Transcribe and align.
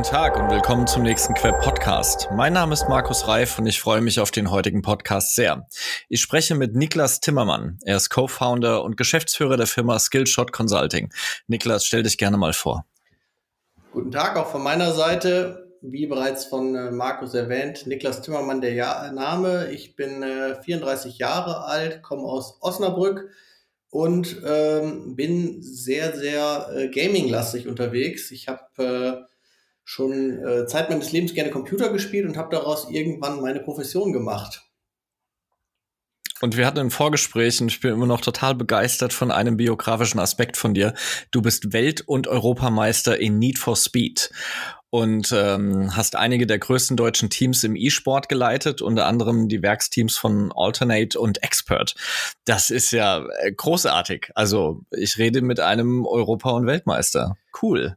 Guten 0.00 0.12
Tag 0.12 0.36
und 0.38 0.50
willkommen 0.50 0.86
zum 0.86 1.02
nächsten 1.02 1.34
Queb 1.34 1.60
Podcast. 1.60 2.30
Mein 2.34 2.54
Name 2.54 2.72
ist 2.72 2.88
Markus 2.88 3.28
Reif 3.28 3.58
und 3.58 3.66
ich 3.66 3.82
freue 3.82 4.00
mich 4.00 4.18
auf 4.18 4.30
den 4.30 4.50
heutigen 4.50 4.80
Podcast 4.80 5.34
sehr. 5.34 5.66
Ich 6.08 6.22
spreche 6.22 6.54
mit 6.54 6.74
Niklas 6.74 7.20
Timmermann. 7.20 7.78
Er 7.84 7.98
ist 7.98 8.08
Co-Founder 8.08 8.82
und 8.82 8.96
Geschäftsführer 8.96 9.58
der 9.58 9.66
Firma 9.66 9.98
Skillshot 9.98 10.52
Consulting. 10.52 11.12
Niklas, 11.48 11.84
stell 11.84 12.02
dich 12.02 12.16
gerne 12.16 12.38
mal 12.38 12.54
vor. 12.54 12.86
Guten 13.92 14.10
Tag 14.10 14.38
auch 14.38 14.50
von 14.50 14.62
meiner 14.62 14.94
Seite. 14.94 15.70
Wie 15.82 16.06
bereits 16.06 16.46
von 16.46 16.74
äh, 16.74 16.90
Markus 16.90 17.34
erwähnt, 17.34 17.86
Niklas 17.86 18.22
Timmermann 18.22 18.62
der 18.62 18.72
ja 18.72 19.12
Name. 19.12 19.70
Ich 19.70 19.96
bin 19.96 20.24
34 20.62 21.12
äh, 21.12 21.18
Jahre 21.18 21.66
alt, 21.66 22.02
komme 22.02 22.22
aus 22.22 22.56
Osnabrück 22.62 23.28
und 23.90 24.40
ähm, 24.46 25.14
bin 25.14 25.60
sehr, 25.60 26.16
sehr 26.16 26.70
äh, 26.74 26.88
gaming-lastig 26.88 27.68
unterwegs. 27.68 28.30
Ich 28.30 28.48
habe 28.48 29.26
äh, 29.26 29.30
schon 29.90 30.38
äh, 30.46 30.66
Zeit 30.66 30.88
meines 30.88 31.10
Lebens 31.10 31.34
gerne 31.34 31.50
Computer 31.50 31.92
gespielt 31.92 32.24
und 32.24 32.36
habe 32.36 32.54
daraus 32.54 32.88
irgendwann 32.90 33.40
meine 33.40 33.58
Profession 33.58 34.12
gemacht. 34.12 34.62
Und 36.40 36.56
wir 36.56 36.64
hatten 36.64 36.78
ein 36.78 36.90
Vorgespräch 36.90 37.60
und 37.60 37.72
ich 37.72 37.80
bin 37.80 37.92
immer 37.92 38.06
noch 38.06 38.20
total 38.20 38.54
begeistert 38.54 39.12
von 39.12 39.32
einem 39.32 39.56
biografischen 39.56 40.20
Aspekt 40.20 40.56
von 40.56 40.74
dir. 40.74 40.94
Du 41.32 41.42
bist 41.42 41.72
Welt- 41.72 42.02
und 42.02 42.28
Europameister 42.28 43.18
in 43.18 43.40
Need 43.40 43.58
for 43.58 43.74
Speed 43.74 44.30
und 44.90 45.32
ähm, 45.32 45.94
hast 45.96 46.14
einige 46.14 46.46
der 46.46 46.60
größten 46.60 46.96
deutschen 46.96 47.28
Teams 47.28 47.64
im 47.64 47.74
E-Sport 47.74 48.28
geleitet, 48.28 48.82
unter 48.82 49.06
anderem 49.06 49.48
die 49.48 49.60
Werksteams 49.60 50.16
von 50.16 50.52
Alternate 50.54 51.18
und 51.18 51.42
Expert. 51.42 51.96
Das 52.44 52.70
ist 52.70 52.92
ja 52.92 53.24
äh, 53.40 53.50
großartig. 53.50 54.30
Also 54.36 54.82
ich 54.92 55.18
rede 55.18 55.42
mit 55.42 55.58
einem 55.58 56.06
Europa- 56.06 56.52
und 56.52 56.66
Weltmeister. 56.66 57.34
Cool. 57.60 57.96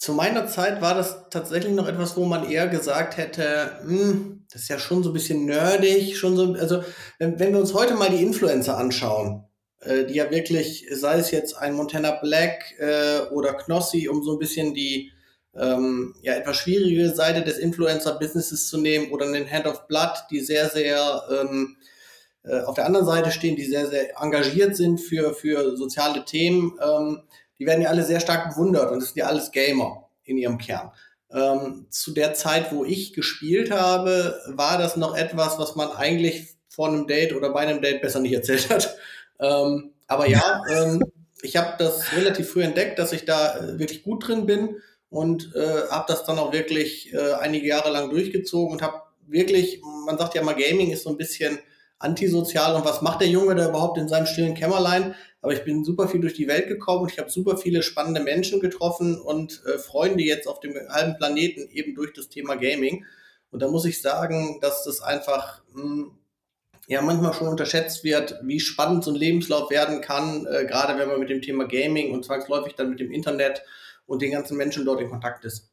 Zu 0.00 0.14
meiner 0.14 0.46
Zeit 0.46 0.80
war 0.80 0.94
das 0.94 1.28
tatsächlich 1.28 1.74
noch 1.74 1.86
etwas, 1.86 2.16
wo 2.16 2.24
man 2.24 2.50
eher 2.50 2.68
gesagt 2.68 3.18
hätte, 3.18 3.80
hm, 3.82 4.46
das 4.50 4.62
ist 4.62 4.68
ja 4.68 4.78
schon 4.78 5.02
so 5.02 5.10
ein 5.10 5.12
bisschen 5.12 5.44
nerdig, 5.44 6.16
schon 6.16 6.38
so, 6.38 6.54
also 6.54 6.82
wenn, 7.18 7.38
wenn 7.38 7.52
wir 7.52 7.60
uns 7.60 7.74
heute 7.74 7.96
mal 7.96 8.08
die 8.08 8.22
Influencer 8.22 8.78
anschauen, 8.78 9.44
äh, 9.80 10.06
die 10.06 10.14
ja 10.14 10.30
wirklich, 10.30 10.86
sei 10.90 11.18
es 11.18 11.30
jetzt 11.32 11.54
ein 11.54 11.74
Montana 11.74 12.12
Black 12.12 12.78
äh, 12.78 13.26
oder 13.30 13.52
Knossi, 13.52 14.08
um 14.08 14.22
so 14.22 14.32
ein 14.32 14.38
bisschen 14.38 14.72
die 14.72 15.12
ähm, 15.54 16.14
ja 16.22 16.32
etwas 16.32 16.56
schwierige 16.56 17.10
Seite 17.10 17.42
des 17.42 17.58
Influencer-Businesses 17.58 18.68
zu 18.68 18.78
nehmen 18.78 19.12
oder 19.12 19.26
einen 19.26 19.50
Hand 19.50 19.66
of 19.66 19.86
Blood, 19.86 20.14
die 20.30 20.40
sehr, 20.40 20.70
sehr 20.70 21.24
ähm, 21.30 21.76
äh, 22.44 22.60
auf 22.62 22.74
der 22.74 22.86
anderen 22.86 23.04
Seite 23.04 23.30
stehen, 23.32 23.54
die 23.54 23.66
sehr, 23.66 23.86
sehr 23.86 24.18
engagiert 24.18 24.76
sind 24.76 24.98
für, 24.98 25.34
für 25.34 25.76
soziale 25.76 26.24
Themen. 26.24 26.78
Ähm, 26.82 27.20
die 27.60 27.66
werden 27.66 27.82
ja 27.82 27.90
alle 27.90 28.02
sehr 28.02 28.20
stark 28.20 28.48
bewundert 28.48 28.90
und 28.90 29.00
das 29.00 29.10
sind 29.10 29.18
ja 29.18 29.26
alles 29.26 29.52
Gamer 29.52 30.08
in 30.24 30.38
ihrem 30.38 30.58
Kern. 30.58 30.90
Ähm, 31.30 31.86
zu 31.90 32.12
der 32.12 32.34
Zeit, 32.34 32.72
wo 32.72 32.84
ich 32.84 33.12
gespielt 33.12 33.70
habe, 33.70 34.40
war 34.48 34.78
das 34.78 34.96
noch 34.96 35.16
etwas, 35.16 35.58
was 35.58 35.76
man 35.76 35.92
eigentlich 35.92 36.56
vor 36.68 36.88
einem 36.88 37.06
Date 37.06 37.34
oder 37.34 37.50
bei 37.52 37.60
einem 37.60 37.82
Date 37.82 38.00
besser 38.00 38.20
nicht 38.20 38.32
erzählt 38.32 38.70
hat. 38.70 38.96
Ähm, 39.38 39.92
aber 40.06 40.26
ja, 40.26 40.62
ähm, 40.72 41.02
ich 41.42 41.56
habe 41.56 41.74
das 41.78 42.12
relativ 42.16 42.50
früh 42.50 42.62
entdeckt, 42.62 42.98
dass 42.98 43.12
ich 43.12 43.24
da 43.24 43.56
äh, 43.56 43.78
wirklich 43.78 44.02
gut 44.02 44.26
drin 44.26 44.46
bin 44.46 44.76
und 45.08 45.54
äh, 45.54 45.88
habe 45.90 46.06
das 46.08 46.24
dann 46.24 46.38
auch 46.38 46.52
wirklich 46.52 47.12
äh, 47.12 47.34
einige 47.34 47.66
Jahre 47.66 47.90
lang 47.90 48.10
durchgezogen 48.10 48.72
und 48.72 48.82
habe 48.82 49.02
wirklich, 49.26 49.80
man 50.06 50.18
sagt 50.18 50.34
ja 50.34 50.42
mal, 50.42 50.54
Gaming 50.54 50.90
ist 50.90 51.04
so 51.04 51.10
ein 51.10 51.16
bisschen 51.16 51.58
antisozial 51.98 52.74
und 52.74 52.84
was 52.84 53.02
macht 53.02 53.20
der 53.20 53.28
Junge 53.28 53.54
da 53.54 53.68
überhaupt 53.68 53.98
in 53.98 54.08
seinem 54.08 54.26
stillen 54.26 54.54
Kämmerlein? 54.54 55.14
Aber 55.42 55.52
ich 55.52 55.64
bin 55.64 55.84
super 55.84 56.08
viel 56.08 56.20
durch 56.20 56.34
die 56.34 56.48
Welt 56.48 56.68
gekommen 56.68 57.02
und 57.02 57.12
ich 57.12 57.18
habe 57.18 57.30
super 57.30 57.56
viele 57.56 57.82
spannende 57.82 58.20
Menschen 58.20 58.60
getroffen 58.60 59.20
und 59.20 59.62
äh, 59.64 59.78
Freunde 59.78 60.22
jetzt 60.22 60.46
auf 60.46 60.60
dem 60.60 60.74
halben 60.88 61.16
Planeten 61.16 61.68
eben 61.70 61.94
durch 61.94 62.12
das 62.12 62.28
Thema 62.28 62.56
Gaming. 62.56 63.06
Und 63.50 63.62
da 63.62 63.68
muss 63.68 63.84
ich 63.84 64.00
sagen, 64.02 64.58
dass 64.60 64.84
das 64.84 65.00
einfach 65.00 65.62
mh, 65.72 65.82
hm, 65.82 66.18
ja 66.86 67.00
manchmal 67.02 67.32
schon 67.32 67.48
unterschätzt 67.48 68.04
wird, 68.04 68.38
wie 68.42 68.60
spannend 68.60 69.04
so 69.04 69.12
ein 69.12 69.16
Lebenslauf 69.16 69.70
werden 69.70 70.00
kann, 70.00 70.46
äh, 70.46 70.66
gerade 70.66 70.98
wenn 70.98 71.08
man 71.08 71.20
mit 71.20 71.30
dem 71.30 71.40
Thema 71.40 71.66
Gaming 71.66 72.12
und 72.12 72.24
zwangsläufig 72.24 72.74
dann 72.74 72.90
mit 72.90 73.00
dem 73.00 73.12
Internet 73.12 73.62
und 74.06 74.22
den 74.22 74.32
ganzen 74.32 74.56
Menschen 74.56 74.84
dort 74.84 75.00
in 75.00 75.08
Kontakt 75.08 75.44
ist. 75.44 75.70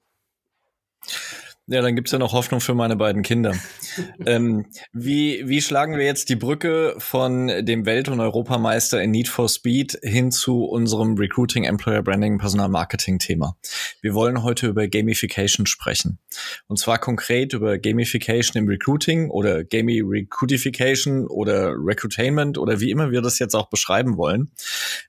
Ja, 1.70 1.82
dann 1.82 1.96
gibt's 1.96 2.12
ja 2.12 2.18
noch 2.18 2.32
Hoffnung 2.32 2.62
für 2.62 2.74
meine 2.74 2.96
beiden 2.96 3.24
Kinder. 3.24 3.54
ähm, 4.26 4.68
wie, 4.94 5.44
wie 5.50 5.62
schlagen 5.62 5.98
wir 5.98 6.06
jetzt 6.06 6.30
die 6.30 6.38
Brücke 6.38 6.96
von 6.98 7.48
dem 7.48 7.86
Welt- 7.86 8.08
und 8.08 8.22
Europameister 8.22 9.04
in 9.04 9.12
Need 9.12 9.28
for 9.28 9.50
Speed 9.50 10.00
hin 10.02 10.32
zu 10.32 10.64
unserem 10.64 11.16
Recruiting, 11.16 11.66
Employer 11.66 12.04
Branding, 12.04 12.38
Personalmarketing-Thema? 12.38 13.58
Wir 14.02 14.14
wollen 14.14 14.44
heute 14.44 14.68
über 14.68 14.88
Gamification 14.88 15.66
sprechen. 15.66 16.20
Und 16.68 16.80
zwar 16.80 17.00
konkret 17.00 17.52
über 17.52 17.78
Gamification 17.78 18.64
im 18.64 18.70
Recruiting 18.70 19.30
oder 19.30 19.66
Gami 19.66 20.02
Recruitification 20.02 21.28
oder 21.28 21.74
Recruitainment 21.78 22.58
oder 22.58 22.80
wie 22.80 22.92
immer 22.92 23.12
wir 23.12 23.22
das 23.22 23.40
jetzt 23.40 23.56
auch 23.56 23.70
beschreiben 23.70 24.16
wollen. 24.16 24.52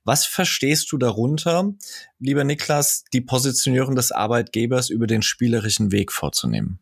Was 0.02 0.26
verstehst 0.26 0.90
du 0.90 0.98
darunter, 0.98 1.72
lieber 2.18 2.44
Niklas, 2.44 3.04
die 3.12 3.20
Positionierung 3.20 3.94
des 3.94 4.12
Arbeitgebers 4.12 4.90
über 4.90 5.06
den 5.06 5.22
spielerischen 5.22 5.92
Weg 5.92 6.12
vorzunehmen? 6.12 6.80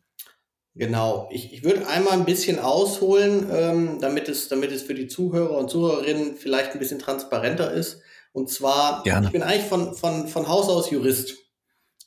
Genau, 0.75 1.27
ich, 1.31 1.53
ich 1.53 1.63
würde 1.63 1.87
einmal 1.87 2.13
ein 2.13 2.25
bisschen 2.25 2.59
ausholen, 2.59 3.47
ähm, 3.51 3.97
damit, 3.99 4.29
es, 4.29 4.47
damit 4.47 4.71
es 4.71 4.83
für 4.83 4.93
die 4.93 5.07
Zuhörer 5.07 5.57
und 5.57 5.71
Zuhörerinnen 5.71 6.35
vielleicht 6.35 6.73
ein 6.73 6.79
bisschen 6.79 6.99
transparenter 6.99 7.71
ist. 7.71 8.01
Und 8.31 8.49
zwar, 8.51 9.01
Gerne. 9.03 9.25
ich 9.25 9.33
bin 9.33 9.41
eigentlich 9.41 9.67
von, 9.67 9.95
von, 9.95 10.27
von 10.27 10.47
Haus 10.47 10.69
aus 10.69 10.91
Jurist, 10.91 11.33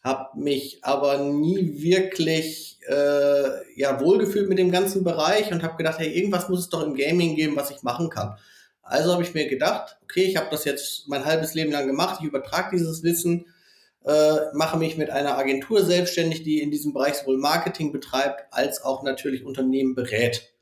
habe 0.04 0.38
mich 0.38 0.84
aber 0.84 1.18
nie 1.18 1.82
wirklich 1.82 2.78
äh, 2.88 3.78
ja, 3.78 4.00
wohlgefühlt 4.00 4.48
mit 4.48 4.58
dem 4.58 4.70
ganzen 4.70 5.02
Bereich 5.02 5.52
und 5.52 5.64
habe 5.64 5.76
gedacht, 5.76 5.98
hey, 5.98 6.08
irgendwas 6.08 6.48
muss 6.48 6.60
es 6.60 6.68
doch 6.68 6.82
im 6.82 6.94
Gaming 6.94 7.34
geben, 7.34 7.56
was 7.56 7.72
ich 7.72 7.82
machen 7.82 8.08
kann. 8.08 8.36
Also 8.90 9.12
habe 9.12 9.22
ich 9.22 9.34
mir 9.34 9.46
gedacht, 9.46 9.98
okay, 10.02 10.24
ich 10.24 10.36
habe 10.36 10.48
das 10.50 10.64
jetzt 10.64 11.06
mein 11.06 11.24
halbes 11.24 11.54
Leben 11.54 11.70
lang 11.70 11.86
gemacht, 11.86 12.18
ich 12.20 12.26
übertrage 12.26 12.76
dieses 12.76 13.04
Wissen, 13.04 13.46
äh, 14.04 14.36
mache 14.52 14.78
mich 14.78 14.96
mit 14.96 15.10
einer 15.10 15.38
Agentur 15.38 15.84
selbstständig, 15.84 16.42
die 16.42 16.60
in 16.60 16.72
diesem 16.72 16.92
Bereich 16.92 17.14
sowohl 17.14 17.38
Marketing 17.38 17.92
betreibt 17.92 18.52
als 18.52 18.82
auch 18.82 19.04
natürlich 19.04 19.44
Unternehmen 19.44 19.94
berät. 19.94 20.52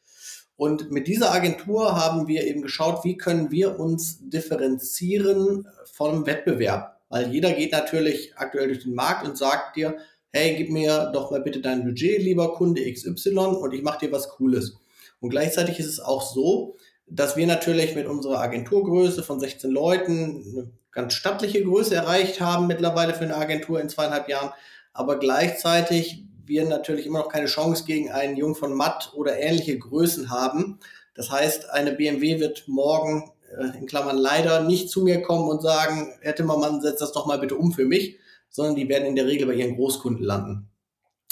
Und 0.57 0.91
mit 0.91 1.07
dieser 1.07 1.33
Agentur 1.33 1.97
haben 1.97 2.29
wir 2.29 2.47
eben 2.47 2.61
geschaut, 2.61 3.03
wie 3.03 3.17
können 3.17 3.51
wir 3.51 3.81
uns 3.81 4.19
differenzieren 4.21 5.67
vom 5.95 6.27
Wettbewerb. 6.27 7.01
Weil 7.09 7.33
jeder 7.33 7.53
geht 7.53 7.73
natürlich 7.73 8.37
aktuell 8.37 8.67
durch 8.67 8.83
den 8.83 8.95
Markt 8.95 9.27
und 9.27 9.39
sagt 9.39 9.77
dir, 9.77 9.97
hey, 10.33 10.55
gib 10.57 10.69
mir 10.69 11.11
doch 11.15 11.31
mal 11.31 11.41
bitte 11.41 11.63
dein 11.63 11.83
Budget, 11.83 12.21
lieber 12.21 12.53
Kunde 12.53 12.83
XY, 12.93 13.39
und 13.39 13.73
ich 13.73 13.83
mache 13.83 14.05
dir 14.05 14.13
was 14.13 14.29
Cooles. 14.29 14.77
Und 15.21 15.31
gleichzeitig 15.31 15.79
ist 15.79 15.87
es 15.87 16.01
auch 16.01 16.21
so, 16.21 16.77
dass 17.11 17.37
wir 17.37 17.47
natürlich 17.47 17.95
mit 17.95 18.07
unserer 18.07 18.41
Agenturgröße 18.41 19.23
von 19.23 19.41
16 19.41 19.71
Leuten 19.71 20.45
eine 20.47 20.71
ganz 20.93 21.15
stattliche 21.15 21.63
Größe 21.63 21.95
erreicht 21.95 22.41
haben 22.41 22.67
mittlerweile 22.67 23.15
für 23.15 23.25
eine 23.25 23.37
Agentur 23.37 23.81
in 23.81 23.89
zweieinhalb 23.89 24.29
Jahren, 24.29 24.51
aber 24.93 25.19
gleichzeitig 25.19 26.25
wir 26.45 26.65
natürlich 26.65 27.07
immer 27.07 27.21
noch 27.21 27.29
keine 27.29 27.47
Chance 27.47 27.85
gegen 27.85 28.11
einen 28.11 28.37
Jung 28.37 28.55
von 28.55 28.75
Matt 28.75 29.13
oder 29.15 29.39
ähnliche 29.39 29.79
Größen 29.79 30.31
haben. 30.31 30.81
Das 31.15 31.31
heißt, 31.31 31.71
eine 31.71 31.93
BMW 31.93 32.41
wird 32.41 32.65
morgen 32.67 33.31
äh, 33.57 33.79
in 33.79 33.87
Klammern 33.87 34.17
leider 34.17 34.63
nicht 34.63 34.91
zu 34.91 35.03
mir 35.03 35.23
kommen 35.23 35.49
und 35.49 35.63
sagen, 35.63 36.15
Herr 36.23 36.35
Timmermann, 36.35 36.81
setz 36.81 37.01
das 37.01 37.13
doch 37.13 37.27
mal 37.27 37.39
bitte 37.39 37.57
um 37.57 37.73
für 37.73 37.85
mich, 37.85 38.19
sondern 38.49 38.77
die 38.77 38.89
werden 38.89 39.07
in 39.07 39.17
der 39.17 39.27
Regel 39.27 39.47
bei 39.47 39.55
ihren 39.55 39.77
Großkunden 39.77 40.25
landen. 40.25 40.69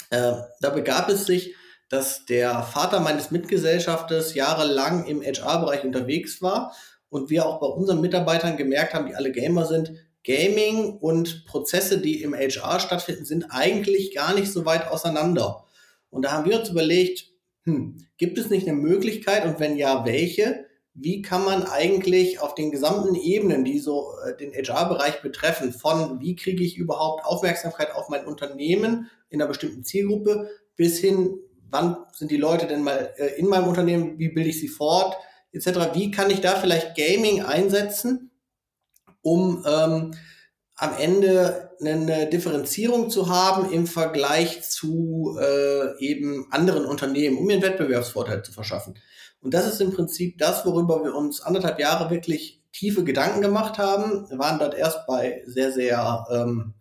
Äh, 0.09 0.33
da 0.61 0.69
begab 0.69 1.09
es 1.09 1.25
sich, 1.25 1.55
dass 1.89 2.25
der 2.25 2.63
Vater 2.63 2.99
meines 2.99 3.31
Mitgesellschafters 3.31 4.35
jahrelang 4.35 5.05
im 5.05 5.21
HR-Bereich 5.21 5.83
unterwegs 5.83 6.41
war 6.41 6.73
und 7.09 7.29
wir 7.29 7.45
auch 7.45 7.59
bei 7.59 7.67
unseren 7.67 8.01
Mitarbeitern 8.01 8.57
gemerkt 8.57 8.93
haben, 8.93 9.07
die 9.07 9.15
alle 9.15 9.31
Gamer 9.31 9.65
sind, 9.65 9.93
Gaming 10.23 10.97
und 10.97 11.45
Prozesse, 11.45 11.99
die 11.99 12.21
im 12.21 12.33
HR 12.35 12.81
stattfinden, 12.81 13.23
sind 13.23 13.45
eigentlich 13.49 14.13
gar 14.13 14.35
nicht 14.35 14.51
so 14.51 14.65
weit 14.65 14.87
auseinander. 14.87 15.63
Und 16.09 16.23
da 16.23 16.33
haben 16.33 16.49
wir 16.49 16.59
uns 16.59 16.69
überlegt, 16.69 17.31
hm, 17.63 17.97
gibt 18.17 18.37
es 18.37 18.49
nicht 18.49 18.67
eine 18.67 18.77
Möglichkeit 18.77 19.45
und 19.45 19.59
wenn 19.59 19.77
ja, 19.77 20.05
welche? 20.05 20.65
Wie 20.93 21.21
kann 21.21 21.45
man 21.45 21.63
eigentlich 21.63 22.39
auf 22.39 22.55
den 22.55 22.71
gesamten 22.71 23.15
Ebenen, 23.15 23.63
die 23.63 23.79
so 23.79 24.13
äh, 24.25 24.35
den 24.35 24.51
HR-Bereich 24.51 25.21
betreffen, 25.21 25.71
von 25.71 26.19
wie 26.19 26.35
kriege 26.35 26.63
ich 26.63 26.75
überhaupt 26.75 27.23
Aufmerksamkeit 27.25 27.95
auf 27.95 28.09
mein 28.09 28.25
Unternehmen 28.25 29.09
in 29.29 29.41
einer 29.41 29.47
bestimmten 29.47 29.83
Zielgruppe 29.83 30.49
bis 30.75 30.97
hin, 30.97 31.39
wann 31.69 31.97
sind 32.13 32.31
die 32.31 32.37
Leute 32.37 32.67
denn 32.67 32.83
mal 32.83 33.13
äh, 33.17 33.39
in 33.39 33.47
meinem 33.47 33.67
Unternehmen, 33.67 34.17
wie 34.19 34.29
bilde 34.29 34.49
ich 34.49 34.59
sie 34.59 34.67
fort, 34.67 35.15
etc. 35.51 35.93
Wie 35.93 36.11
kann 36.11 36.29
ich 36.29 36.41
da 36.41 36.55
vielleicht 36.55 36.95
Gaming 36.95 37.43
einsetzen, 37.43 38.31
um 39.21 39.63
ähm, 39.67 40.13
am 40.75 40.93
Ende 40.97 41.71
eine 41.81 42.27
Differenzierung 42.27 43.09
zu 43.09 43.29
haben 43.29 43.71
im 43.71 43.87
Vergleich 43.87 44.63
zu 44.63 45.37
äh, 45.39 45.97
eben 45.99 46.47
anderen 46.51 46.85
Unternehmen, 46.85 47.37
um 47.37 47.49
einen 47.49 47.61
Wettbewerbsvorteil 47.61 48.43
zu 48.43 48.51
verschaffen. 48.51 48.95
Und 49.41 49.53
das 49.53 49.67
ist 49.67 49.81
im 49.81 49.91
Prinzip 49.91 50.37
das, 50.37 50.65
worüber 50.65 51.03
wir 51.03 51.15
uns 51.15 51.41
anderthalb 51.41 51.79
Jahre 51.79 52.09
wirklich 52.09 52.63
tiefe 52.73 53.03
Gedanken 53.03 53.41
gemacht 53.41 53.77
haben. 53.77 54.29
Wir 54.29 54.37
waren 54.37 54.59
dort 54.59 54.75
erst 54.75 55.05
bei 55.07 55.41
sehr, 55.45 55.71
sehr 55.71 56.25
ähm, 56.31 56.73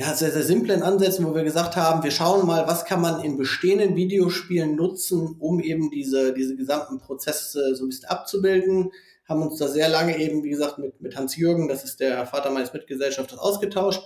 ja, 0.00 0.14
sehr, 0.14 0.30
sehr 0.30 0.44
simplen 0.44 0.82
Ansätzen, 0.82 1.26
wo 1.26 1.34
wir 1.34 1.44
gesagt 1.44 1.76
haben, 1.76 2.02
wir 2.02 2.10
schauen 2.10 2.46
mal, 2.46 2.66
was 2.66 2.86
kann 2.86 3.02
man 3.02 3.22
in 3.22 3.36
bestehenden 3.36 3.96
Videospielen 3.96 4.74
nutzen, 4.74 5.36
um 5.38 5.60
eben 5.60 5.90
diese, 5.90 6.32
diese 6.32 6.56
gesamten 6.56 7.00
Prozesse 7.00 7.74
so 7.76 7.84
ein 7.84 7.90
bisschen 7.90 8.08
abzubilden. 8.08 8.92
Haben 9.28 9.42
uns 9.42 9.58
da 9.58 9.68
sehr 9.68 9.90
lange 9.90 10.18
eben, 10.18 10.42
wie 10.42 10.48
gesagt, 10.48 10.78
mit, 10.78 11.02
mit 11.02 11.16
Hans-Jürgen, 11.16 11.68
das 11.68 11.84
ist 11.84 12.00
der 12.00 12.24
Vater 12.24 12.50
meines 12.50 12.72
Mitgesellschafters, 12.72 13.38
ausgetauscht. 13.38 14.00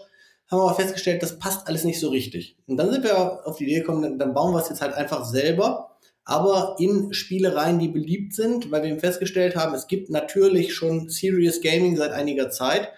Haben 0.50 0.62
aber 0.62 0.74
festgestellt, 0.74 1.22
das 1.22 1.38
passt 1.38 1.68
alles 1.68 1.84
nicht 1.84 2.00
so 2.00 2.08
richtig. 2.08 2.58
Und 2.66 2.76
dann 2.76 2.90
sind 2.90 3.04
wir 3.04 3.46
auf 3.46 3.58
die 3.58 3.64
Idee 3.64 3.78
gekommen, 3.78 4.18
dann 4.18 4.34
bauen 4.34 4.52
wir 4.52 4.60
es 4.60 4.70
jetzt 4.70 4.82
halt 4.82 4.94
einfach 4.94 5.24
selber, 5.24 5.96
aber 6.24 6.74
in 6.80 7.12
Spielereien, 7.12 7.78
die 7.78 7.88
beliebt 7.88 8.34
sind, 8.34 8.72
weil 8.72 8.82
wir 8.82 8.90
eben 8.90 8.98
festgestellt 8.98 9.54
haben, 9.54 9.74
es 9.74 9.86
gibt 9.86 10.10
natürlich 10.10 10.74
schon 10.74 11.08
Serious 11.08 11.60
Gaming 11.60 11.96
seit 11.96 12.10
einiger 12.10 12.50
Zeit. 12.50 12.88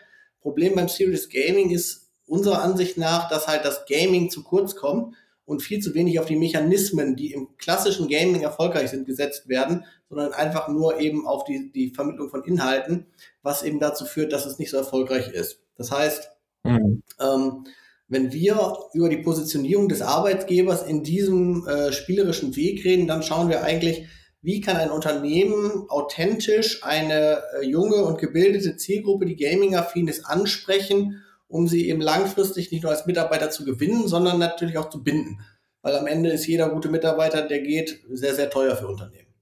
Problem 0.40 0.74
beim 0.76 0.88
Serious 0.88 1.28
Gaming 1.28 1.68
ist, 1.70 2.05
unserer 2.26 2.62
Ansicht 2.62 2.98
nach, 2.98 3.28
dass 3.28 3.46
halt 3.46 3.64
das 3.64 3.86
Gaming 3.86 4.30
zu 4.30 4.42
kurz 4.42 4.76
kommt 4.76 5.14
und 5.44 5.62
viel 5.62 5.80
zu 5.80 5.94
wenig 5.94 6.18
auf 6.18 6.26
die 6.26 6.36
Mechanismen, 6.36 7.16
die 7.16 7.32
im 7.32 7.56
klassischen 7.56 8.08
Gaming 8.08 8.42
erfolgreich 8.42 8.90
sind, 8.90 9.06
gesetzt 9.06 9.48
werden, 9.48 9.84
sondern 10.08 10.32
einfach 10.32 10.68
nur 10.68 10.98
eben 10.98 11.26
auf 11.26 11.44
die, 11.44 11.70
die 11.72 11.90
Vermittlung 11.90 12.28
von 12.28 12.44
Inhalten, 12.44 13.06
was 13.42 13.62
eben 13.62 13.78
dazu 13.78 14.04
führt, 14.04 14.32
dass 14.32 14.44
es 14.44 14.58
nicht 14.58 14.70
so 14.70 14.76
erfolgreich 14.76 15.28
ist. 15.28 15.60
Das 15.76 15.92
heißt, 15.92 16.30
mhm. 16.64 17.02
ähm, 17.20 17.64
wenn 18.08 18.32
wir 18.32 18.76
über 18.92 19.08
die 19.08 19.18
Positionierung 19.18 19.88
des 19.88 20.02
Arbeitgebers 20.02 20.82
in 20.82 21.02
diesem 21.02 21.66
äh, 21.66 21.92
spielerischen 21.92 22.54
Weg 22.56 22.84
reden, 22.84 23.06
dann 23.06 23.22
schauen 23.22 23.48
wir 23.48 23.62
eigentlich, 23.62 24.06
wie 24.42 24.60
kann 24.60 24.76
ein 24.76 24.90
Unternehmen 24.90 25.86
authentisch 25.88 26.84
eine 26.84 27.42
äh, 27.60 27.66
junge 27.66 28.04
und 28.04 28.18
gebildete 28.18 28.76
Zielgruppe, 28.76 29.26
die 29.26 29.36
gaming-affin 29.36 30.06
ist, 30.06 30.24
ansprechen 30.24 31.22
um 31.48 31.68
sie 31.68 31.88
eben 31.88 32.00
langfristig 32.00 32.72
nicht 32.72 32.82
nur 32.82 32.92
als 32.92 33.06
Mitarbeiter 33.06 33.50
zu 33.50 33.64
gewinnen, 33.64 34.08
sondern 34.08 34.38
natürlich 34.38 34.78
auch 34.78 34.90
zu 34.90 35.02
binden. 35.02 35.40
Weil 35.82 35.96
am 35.96 36.06
Ende 36.06 36.30
ist 36.30 36.46
jeder 36.46 36.70
gute 36.70 36.88
Mitarbeiter, 36.88 37.42
der 37.42 37.60
geht, 37.60 38.00
sehr, 38.10 38.34
sehr 38.34 38.50
teuer 38.50 38.76
für 38.76 38.88
Unternehmen. 38.88 39.32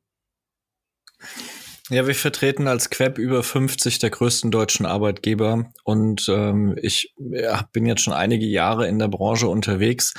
Ja, 1.91 2.07
wir 2.07 2.15
vertreten 2.15 2.67
als 2.67 2.89
Queb 2.89 3.19
über 3.19 3.43
50 3.43 3.99
der 3.99 4.09
größten 4.09 4.51
deutschen 4.51 4.87
Arbeitgeber 4.87 5.71
und 5.85 6.31
ähm, 6.31 6.79
ich 6.81 7.13
ja, 7.19 7.69
bin 7.75 7.85
jetzt 7.85 8.01
schon 8.01 8.15
einige 8.15 8.47
Jahre 8.47 8.89
in 8.89 8.99
der 8.99 9.09
Branche 9.09 9.49
unterwegs. 9.49 10.15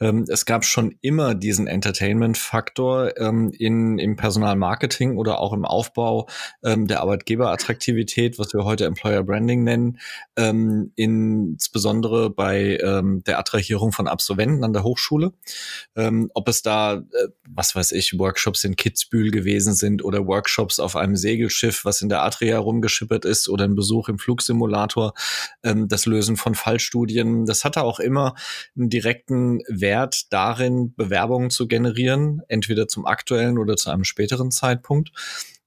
Ähm, 0.00 0.24
es 0.28 0.44
gab 0.44 0.64
schon 0.64 0.96
immer 1.02 1.36
diesen 1.36 1.68
Entertainment-Faktor 1.68 3.16
ähm, 3.16 3.52
in 3.56 4.00
im 4.00 4.16
Personalmarketing 4.16 5.16
oder 5.16 5.38
auch 5.38 5.52
im 5.52 5.64
Aufbau 5.64 6.28
ähm, 6.64 6.88
der 6.88 7.02
Arbeitgeberattraktivität, 7.02 8.40
was 8.40 8.52
wir 8.52 8.64
heute 8.64 8.84
Employer 8.84 9.22
Branding 9.22 9.62
nennen, 9.62 10.00
ähm, 10.34 10.90
insbesondere 10.96 12.28
bei 12.30 12.76
ähm, 12.82 13.22
der 13.22 13.38
Attrahierung 13.38 13.92
von 13.92 14.08
Absolventen 14.08 14.64
an 14.64 14.72
der 14.72 14.82
Hochschule. 14.82 15.32
Ähm, 15.94 16.28
ob 16.34 16.48
es 16.48 16.62
da, 16.62 16.94
äh, 16.94 17.28
was 17.48 17.76
weiß 17.76 17.92
ich, 17.92 18.18
Workshops 18.18 18.64
in 18.64 18.74
Kitzbühel 18.74 19.30
gewesen 19.30 19.74
sind 19.74 20.04
oder 20.04 20.26
Workshops 20.26 20.80
auf 20.80 21.03
einem 21.04 21.16
Segelschiff, 21.16 21.84
was 21.84 22.02
in 22.02 22.08
der 22.08 22.22
Adria 22.22 22.58
rumgeschippert 22.58 23.24
ist 23.24 23.48
oder 23.48 23.64
ein 23.64 23.74
Besuch 23.74 24.08
im 24.08 24.18
Flugsimulator, 24.18 25.14
ähm, 25.62 25.88
das 25.88 26.06
Lösen 26.06 26.36
von 26.36 26.54
Fallstudien. 26.54 27.46
Das 27.46 27.64
hatte 27.64 27.82
auch 27.82 28.00
immer 28.00 28.34
einen 28.76 28.90
direkten 28.90 29.60
Wert 29.68 30.32
darin, 30.32 30.94
Bewerbungen 30.94 31.50
zu 31.50 31.68
generieren, 31.68 32.42
entweder 32.48 32.88
zum 32.88 33.06
aktuellen 33.06 33.58
oder 33.58 33.76
zu 33.76 33.90
einem 33.90 34.04
späteren 34.04 34.50
Zeitpunkt. 34.50 35.12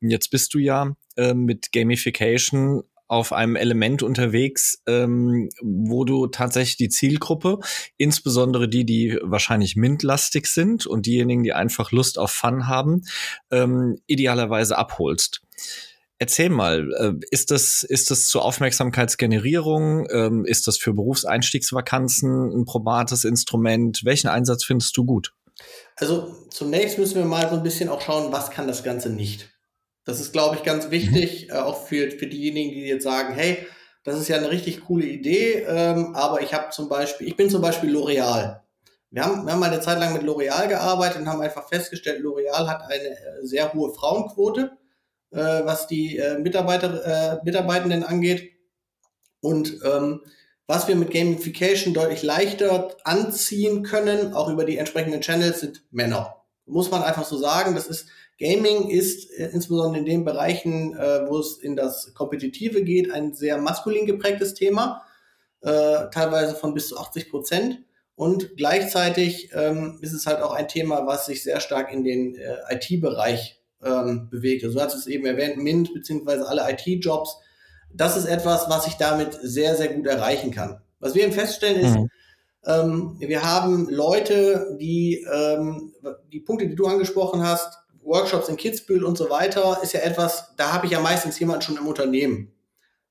Jetzt 0.01 0.29
bist 0.29 0.53
du 0.53 0.59
ja 0.59 0.95
äh, 1.15 1.33
mit 1.33 1.71
Gamification 1.71 2.83
auf 3.07 3.33
einem 3.33 3.56
Element 3.56 4.04
unterwegs, 4.04 4.81
ähm, 4.86 5.50
wo 5.62 6.04
du 6.04 6.27
tatsächlich 6.27 6.77
die 6.77 6.89
Zielgruppe, 6.89 7.59
insbesondere 7.98 8.68
die, 8.68 8.86
die 8.86 9.18
wahrscheinlich 9.21 9.75
MINT-lastig 9.75 10.48
sind 10.48 10.86
und 10.86 11.06
diejenigen, 11.06 11.44
die 11.44 11.54
einfach 11.54 11.92
Lust 11.92 12.19
auf 12.19 12.31
Fun 12.31 12.68
haben, 12.68 13.04
ähm, 13.51 13.98
idealerweise 14.07 14.77
abholst. 14.77 15.42
Erzähl 16.19 16.50
mal, 16.50 16.92
äh, 16.94 17.13
ist 17.30 17.51
das, 17.51 17.83
ist 17.83 18.09
das 18.09 18.27
zur 18.27 18.44
Aufmerksamkeitsgenerierung? 18.44 20.07
Ähm, 20.12 20.45
ist 20.45 20.68
das 20.68 20.77
für 20.77 20.94
Berufseinstiegsvakanzen 20.94 22.51
ein 22.51 22.65
probates 22.65 23.24
Instrument? 23.24 24.01
Welchen 24.04 24.27
Einsatz 24.27 24.63
findest 24.63 24.98
du 24.98 25.06
gut? 25.06 25.33
Also 25.95 26.36
zunächst 26.50 26.98
müssen 26.98 27.15
wir 27.15 27.25
mal 27.25 27.48
so 27.50 27.56
ein 27.56 27.63
bisschen 27.63 27.89
auch 27.89 28.01
schauen, 28.01 28.31
was 28.31 28.50
kann 28.50 28.68
das 28.68 28.83
Ganze 28.83 29.12
nicht. 29.12 29.50
Das 30.07 30.21
ist, 30.21 30.31
glaube 30.31 30.56
ich, 30.56 30.63
ganz 30.63 30.88
mhm. 30.88 30.92
wichtig, 30.92 31.50
mhm. 31.50 31.57
auch 31.57 31.86
für, 31.86 32.09
für 32.12 32.27
diejenigen, 32.27 32.71
die 32.71 32.88
jetzt 32.88 33.04
sagen, 33.04 33.33
hey, 33.33 33.68
das 34.04 34.18
ist 34.18 34.30
ja 34.30 34.38
eine 34.38 34.50
richtig 34.50 34.86
coole 34.86 35.06
Idee, 35.06 35.65
ähm, 35.68 36.15
aber 36.15 36.42
ich 36.42 36.54
habe 36.54 36.69
zum 36.69 36.88
Beispiel, 36.88 37.27
ich 37.27 37.36
bin 37.36 37.50
zum 37.50 37.62
Beispiel 37.62 37.94
L'Oreal. 37.94 38.62
Wir 39.12 39.25
haben, 39.25 39.45
wir 39.45 39.51
haben 39.51 39.59
mal 39.59 39.69
eine 39.69 39.81
Zeit 39.81 40.00
lang 40.00 40.13
mit 40.13 40.24
L'Oreal 40.24 40.69
gearbeitet 40.69 41.19
und 41.19 41.27
haben 41.27 41.42
einfach 41.42 41.68
festgestellt, 41.68 42.24
L'Oreal 42.24 42.68
hat 42.68 42.83
eine 42.83 43.09
äh, 43.09 43.44
sehr 43.45 43.74
hohe 43.74 43.94
Frauenquote, 43.94 44.71
äh, 45.31 45.38
was 45.65 45.88
die 45.88 46.18
äh, 46.18 46.39
Mitarbeiter, 46.39 47.04
äh, 47.06 47.39
Mitarbeitenden 47.44 48.06
angeht. 48.06 48.54
Und 49.42 49.77
ähm, 49.83 50.21
was 50.68 50.88
wir 50.88 50.95
mit 50.95 51.12
Gamification 51.12 51.94
deutlich 51.94 52.24
leichter 52.24 52.95
anziehen 53.04 53.83
können, 53.83 54.33
auch 54.33 54.48
über 54.48 54.63
die 54.63 54.77
entsprechenden 54.77 55.19
Channels, 55.19 55.59
sind 55.59 55.83
Männer. 55.92 56.45
Muss 56.65 56.92
man 56.92 57.04
einfach 57.04 57.25
so 57.25 57.38
sagen, 57.38 57.75
das 57.75 57.88
ist 57.88 58.07
Gaming 58.39 58.89
ist 58.89 59.31
äh, 59.31 59.49
insbesondere 59.51 59.99
in 59.99 60.05
den 60.05 60.25
Bereichen, 60.25 60.95
äh, 60.95 61.27
wo 61.27 61.39
es 61.39 61.57
in 61.57 61.75
das 61.75 62.13
Kompetitive 62.13 62.83
geht, 62.83 63.11
ein 63.11 63.33
sehr 63.33 63.57
maskulin 63.57 64.05
geprägtes 64.05 64.53
Thema, 64.53 65.03
äh, 65.61 66.09
teilweise 66.11 66.55
von 66.55 66.73
bis 66.73 66.89
zu 66.89 66.97
80 66.97 67.29
Prozent. 67.29 67.79
Und 68.15 68.55
gleichzeitig 68.57 69.51
ähm, 69.53 69.99
ist 70.01 70.13
es 70.13 70.25
halt 70.25 70.41
auch 70.41 70.51
ein 70.51 70.67
Thema, 70.67 71.05
was 71.05 71.27
sich 71.27 71.43
sehr 71.43 71.59
stark 71.59 71.93
in 71.93 72.03
den 72.03 72.35
IT-Bereich 72.69 73.61
ähm, 73.83 74.29
bewegt. 74.29 74.63
Also, 74.63 74.77
du 74.77 74.83
hast 74.83 74.95
es 74.95 75.05
eben 75.05 75.25
erwähnt, 75.25 75.57
Mint 75.57 75.93
beziehungsweise 75.93 76.47
alle 76.47 76.65
IT-Jobs. 76.71 77.37
Das 77.93 78.17
ist 78.17 78.25
etwas, 78.25 78.69
was 78.69 78.87
ich 78.87 78.95
damit 78.95 79.37
sehr, 79.41 79.75
sehr 79.75 79.89
gut 79.89 80.07
erreichen 80.07 80.51
kann. 80.51 80.81
Was 80.99 81.13
wir 81.13 81.23
eben 81.23 81.33
feststellen 81.33 81.81
ist, 81.81 81.95
mhm. 81.95 82.09
ähm, 82.65 83.15
wir 83.19 83.43
haben 83.43 83.87
Leute, 83.89 84.77
die 84.79 85.25
ähm, 85.31 85.93
die 86.31 86.39
Punkte, 86.39 86.67
die 86.67 86.75
du 86.75 86.87
angesprochen 86.87 87.43
hast, 87.43 87.77
Workshops 88.07 88.50
in 88.50 88.57
Kitzbühel 88.57 89.04
und 89.04 89.18
so 89.18 89.30
weiter, 89.30 89.80
ist 89.83 89.94
ja 89.94 89.99
etwas, 89.99 90.54
da 90.56 90.71
habe 90.71 90.85
ich 90.85 90.94
ja 90.94 90.99
meistens 90.99 91.37
jemanden 91.40 91.61
schon 91.61 91.78
im 91.78 91.87
Unternehmen. 91.87 92.54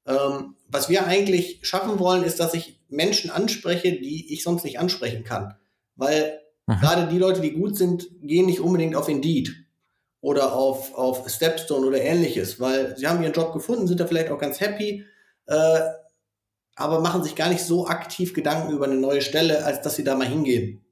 Ähm, 0.07 0.57
was 0.69 0.89
wir 0.89 1.07
eigentlich 1.07 1.61
schaffen 1.63 1.99
wollen, 1.99 2.25
ist, 2.25 2.41
dass 2.41 2.55
ich 2.55 2.81
Menschen 2.89 3.31
anspreche, 3.31 3.93
die 3.93 4.33
ich 4.33 4.43
sonst 4.43 4.65
nicht 4.65 4.79
ansprechen 4.79 5.25
kann. 5.25 5.55
Weil 5.97 6.41
mhm. 6.67 6.79
gerade 6.81 7.09
die 7.09 7.19
Leute, 7.19 7.41
die 7.41 7.53
gut 7.53 7.77
sind, 7.77 8.09
gehen 8.23 8.47
nicht 8.47 8.61
unbedingt 8.61 8.97
auf 8.97 9.09
Indeed 9.09 9.55
oder 10.21 10.55
auf, 10.55 10.95
auf 10.95 11.29
Stepstone 11.29 11.87
oder 11.87 12.01
ähnliches, 12.01 12.59
weil 12.59 12.97
sie 12.97 13.07
haben 13.07 13.23
ihren 13.23 13.33
Job 13.33 13.53
gefunden, 13.53 13.87
sind 13.87 14.01
da 14.01 14.07
vielleicht 14.07 14.31
auch 14.31 14.39
ganz 14.39 14.61
happy, 14.61 15.05
äh, 15.47 15.81
aber 16.75 17.01
machen 17.01 17.23
sich 17.23 17.37
gar 17.37 17.49
nicht 17.49 17.63
so 17.63 17.87
aktiv 17.87 18.35
Gedanken 18.35 18.73
über 18.73 18.87
eine 18.87 18.97
neue 18.97 19.23
Stelle, 19.23 19.65
als 19.65 19.83
dass 19.83 19.97
sie 19.97 20.05
da 20.05 20.15
mal 20.15 20.27
hingehen. 20.27 20.85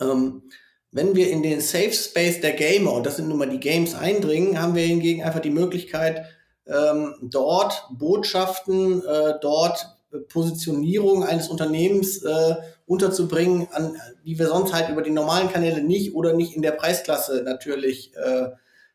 Ähm, 0.00 0.42
wenn 0.90 1.14
wir 1.14 1.30
in 1.30 1.42
den 1.42 1.60
Safe 1.60 1.92
Space 1.92 2.40
der 2.40 2.52
Gamer, 2.52 2.92
und 2.92 3.04
das 3.04 3.16
sind 3.16 3.28
nun 3.28 3.38
mal 3.38 3.48
die 3.48 3.60
Games, 3.60 3.94
eindringen, 3.94 4.60
haben 4.60 4.74
wir 4.74 4.84
hingegen 4.84 5.22
einfach 5.22 5.40
die 5.40 5.50
Möglichkeit, 5.50 6.24
ähm, 6.66 7.14
dort 7.22 7.88
Botschaften, 7.98 9.04
äh, 9.04 9.34
dort 9.40 9.98
Positionierung 10.28 11.24
eines 11.24 11.48
Unternehmens 11.48 12.22
äh, 12.22 12.56
unterzubringen, 12.86 13.68
an, 13.72 13.96
die 14.24 14.38
wir 14.38 14.48
sonst 14.48 14.72
halt 14.72 14.88
über 14.88 15.02
die 15.02 15.10
normalen 15.10 15.50
Kanäle 15.50 15.82
nicht 15.82 16.14
oder 16.14 16.32
nicht 16.32 16.56
in 16.56 16.62
der 16.62 16.72
Preisklasse 16.72 17.42
natürlich 17.44 18.14
äh, 18.16 18.48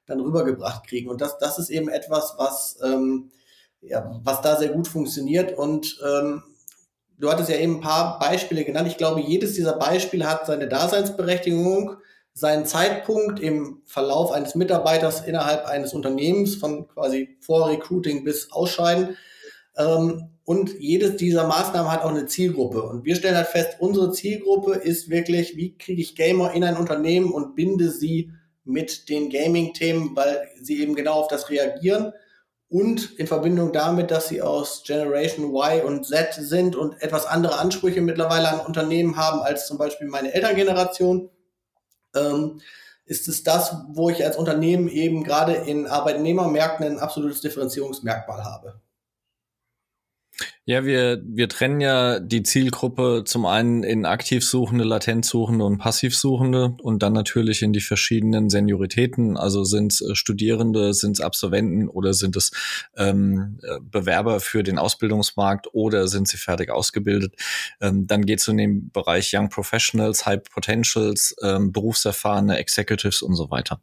dann 0.06 0.20
rübergebracht 0.20 0.88
kriegen. 0.88 1.10
Und 1.10 1.22
das, 1.22 1.38
das 1.38 1.60
ist 1.60 1.70
eben 1.70 1.90
etwas, 1.90 2.34
was, 2.38 2.80
ähm, 2.84 3.32
ja, 3.82 4.20
was 4.24 4.42
da 4.42 4.58
sehr 4.58 4.70
gut 4.70 4.88
funktioniert. 4.88 5.56
Und 5.58 6.00
ähm, 6.04 6.44
du 7.24 7.32
hattest 7.32 7.50
ja 7.50 7.56
eben 7.56 7.76
ein 7.76 7.82
paar 7.82 8.20
Beispiele 8.20 8.66
genannt. 8.66 8.90
Ich 8.90 8.98
glaube, 8.98 9.22
jedes 9.22 9.54
dieser 9.54 9.78
Beispiele 9.78 10.30
hat 10.30 10.46
seine 10.46 10.68
Daseinsberechtigung, 10.68 11.96
seinen 12.34 12.66
Zeitpunkt 12.66 13.40
im 13.40 13.82
Verlauf 13.86 14.34
eines 14.34 14.56
Mitarbeiters 14.56 15.26
innerhalb 15.26 15.66
eines 15.66 15.94
Unternehmens, 15.94 16.56
von 16.56 16.88
quasi 16.90 17.38
vor 17.40 17.70
Recruiting 17.70 18.26
bis 18.26 18.52
Ausscheiden. 18.52 19.16
Ähm, 19.78 20.32
und 20.44 20.78
jedes 20.80 21.16
dieser 21.16 21.48
Maßnahmen 21.48 21.90
hat 21.90 22.04
auch 22.04 22.10
eine 22.10 22.26
Zielgruppe. 22.26 22.84
Und 22.84 23.06
wir 23.06 23.16
stellen 23.16 23.38
halt 23.38 23.48
fest, 23.48 23.78
unsere 23.80 24.12
Zielgruppe 24.12 24.74
ist 24.74 25.10
wirklich, 25.10 25.56
wie 25.56 25.78
kriege 25.78 26.02
ich 26.02 26.18
Gamer 26.18 26.52
in 26.52 26.66
ein 26.66 26.76
Unternehmen 26.76 27.32
und 27.32 27.56
binde 27.56 27.90
sie 27.90 28.32
mit 28.66 29.08
den 29.08 29.30
Gaming-Themen, 29.30 30.14
weil 30.14 30.50
sie 30.62 30.82
eben 30.82 30.96
genau 30.96 31.14
auf 31.14 31.30
das 31.30 31.50
reagieren 31.50 32.12
und 32.74 33.20
in 33.20 33.28
Verbindung 33.28 33.72
damit, 33.72 34.10
dass 34.10 34.30
sie 34.30 34.42
aus 34.42 34.82
Generation 34.84 35.54
Y 35.54 35.86
und 35.86 36.08
Z 36.08 36.34
sind 36.34 36.76
und 36.76 37.00
etwas 37.04 37.28
andere 37.28 37.60
Ansprüche 37.60 38.02
mittlerweile 38.02 38.50
an 38.50 38.66
Unternehmen 38.66 39.16
haben 39.16 39.42
als 39.42 39.68
zum 39.68 39.78
Beispiel 39.78 40.08
meine 40.08 40.34
Elterngeneration, 40.34 41.30
ähm, 42.16 42.62
ist 43.06 43.28
es 43.28 43.44
das, 43.44 43.76
wo 43.90 44.10
ich 44.10 44.26
als 44.26 44.38
Unternehmen 44.38 44.88
eben 44.88 45.24
gerade 45.24 45.54
in 45.54 45.86
Arbeitnehmermärkten 45.86 46.84
ein 46.88 46.98
absolutes 46.98 47.42
Differenzierungsmerkmal 47.42 48.44
habe. 48.44 48.82
Ja, 50.66 50.86
wir, 50.86 51.22
wir 51.26 51.50
trennen 51.50 51.82
ja 51.82 52.22
die 52.22 52.42
Zielgruppe 52.42 53.24
zum 53.26 53.46
einen 53.46 53.84
in 53.84 54.06
aktiv 54.06 54.46
suchende, 54.46 54.86
latent 54.86 55.26
suchende 55.26 55.66
und 55.66 55.78
passiv 55.78 56.16
suchende 56.16 56.78
und 56.82 57.04
dann 57.04 57.12
natürlich 57.12 57.64
in 57.64 57.74
die 57.74 57.82
verschiedenen 57.82 58.50
Senioritäten. 58.50 59.36
Also 59.36 59.66
sind 59.66 59.92
es 59.92 60.00
äh, 60.00 60.16
Studierende, 60.16 60.94
sind 60.94 61.18
es 61.18 61.22
Absolventen 61.22 61.90
oder 61.90 62.14
sind 62.14 62.38
es 62.38 62.52
ähm, 62.96 63.60
äh, 63.62 63.80
Bewerber 63.82 64.40
für 64.40 64.64
den 64.64 64.78
Ausbildungsmarkt 64.80 65.68
oder 65.74 66.08
sind 66.08 66.30
sie 66.30 66.38
fertig 66.38 66.70
ausgebildet. 66.70 67.36
Ähm, 67.82 68.08
dann 68.08 68.26
geht 68.26 68.40
es 68.40 68.48
in 68.48 68.56
den 68.56 68.90
Bereich 68.90 69.34
Young 69.36 69.50
Professionals, 69.50 70.26
High 70.26 70.44
Potentials, 70.44 71.36
ähm, 71.44 71.74
berufserfahrene 71.74 72.58
Executives 72.58 73.22
und 73.22 73.36
so 73.36 73.52
weiter. 73.52 73.82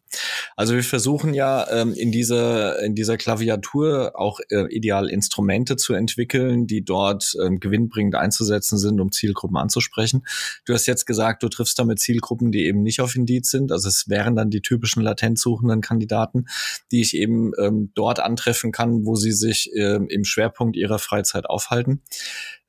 Also 0.56 0.74
wir 0.74 0.84
versuchen 0.84 1.34
ja 1.34 1.70
ähm, 1.70 1.92
in 1.92 2.10
dieser 2.10 2.80
in 2.82 2.94
dieser 2.94 3.18
Klaviatur 3.18 4.12
auch 4.14 4.40
äh, 4.48 4.64
ideal 4.74 5.10
Instrumente 5.10 5.76
zu 5.76 5.92
entwickeln, 5.92 6.69
die 6.70 6.84
dort 6.84 7.36
ähm, 7.42 7.60
gewinnbringend 7.60 8.14
einzusetzen 8.14 8.78
sind, 8.78 9.00
um 9.00 9.12
Zielgruppen 9.12 9.56
anzusprechen. 9.56 10.24
Du 10.64 10.72
hast 10.72 10.86
jetzt 10.86 11.06
gesagt, 11.06 11.42
du 11.42 11.48
triffst 11.48 11.78
damit 11.78 11.98
Zielgruppen, 11.98 12.52
die 12.52 12.64
eben 12.66 12.82
nicht 12.82 13.00
auf 13.00 13.16
Indeed 13.16 13.46
sind. 13.46 13.72
Also 13.72 13.88
es 13.88 14.08
wären 14.08 14.36
dann 14.36 14.50
die 14.50 14.62
typischen 14.62 15.02
latent 15.02 15.38
suchenden 15.38 15.80
Kandidaten, 15.80 16.46
die 16.92 17.00
ich 17.00 17.16
eben 17.16 17.52
ähm, 17.58 17.90
dort 17.94 18.20
antreffen 18.20 18.72
kann, 18.72 19.04
wo 19.04 19.16
sie 19.16 19.32
sich 19.32 19.70
ähm, 19.74 20.06
im 20.08 20.24
Schwerpunkt 20.24 20.76
ihrer 20.76 20.98
Freizeit 20.98 21.46
aufhalten. 21.46 22.02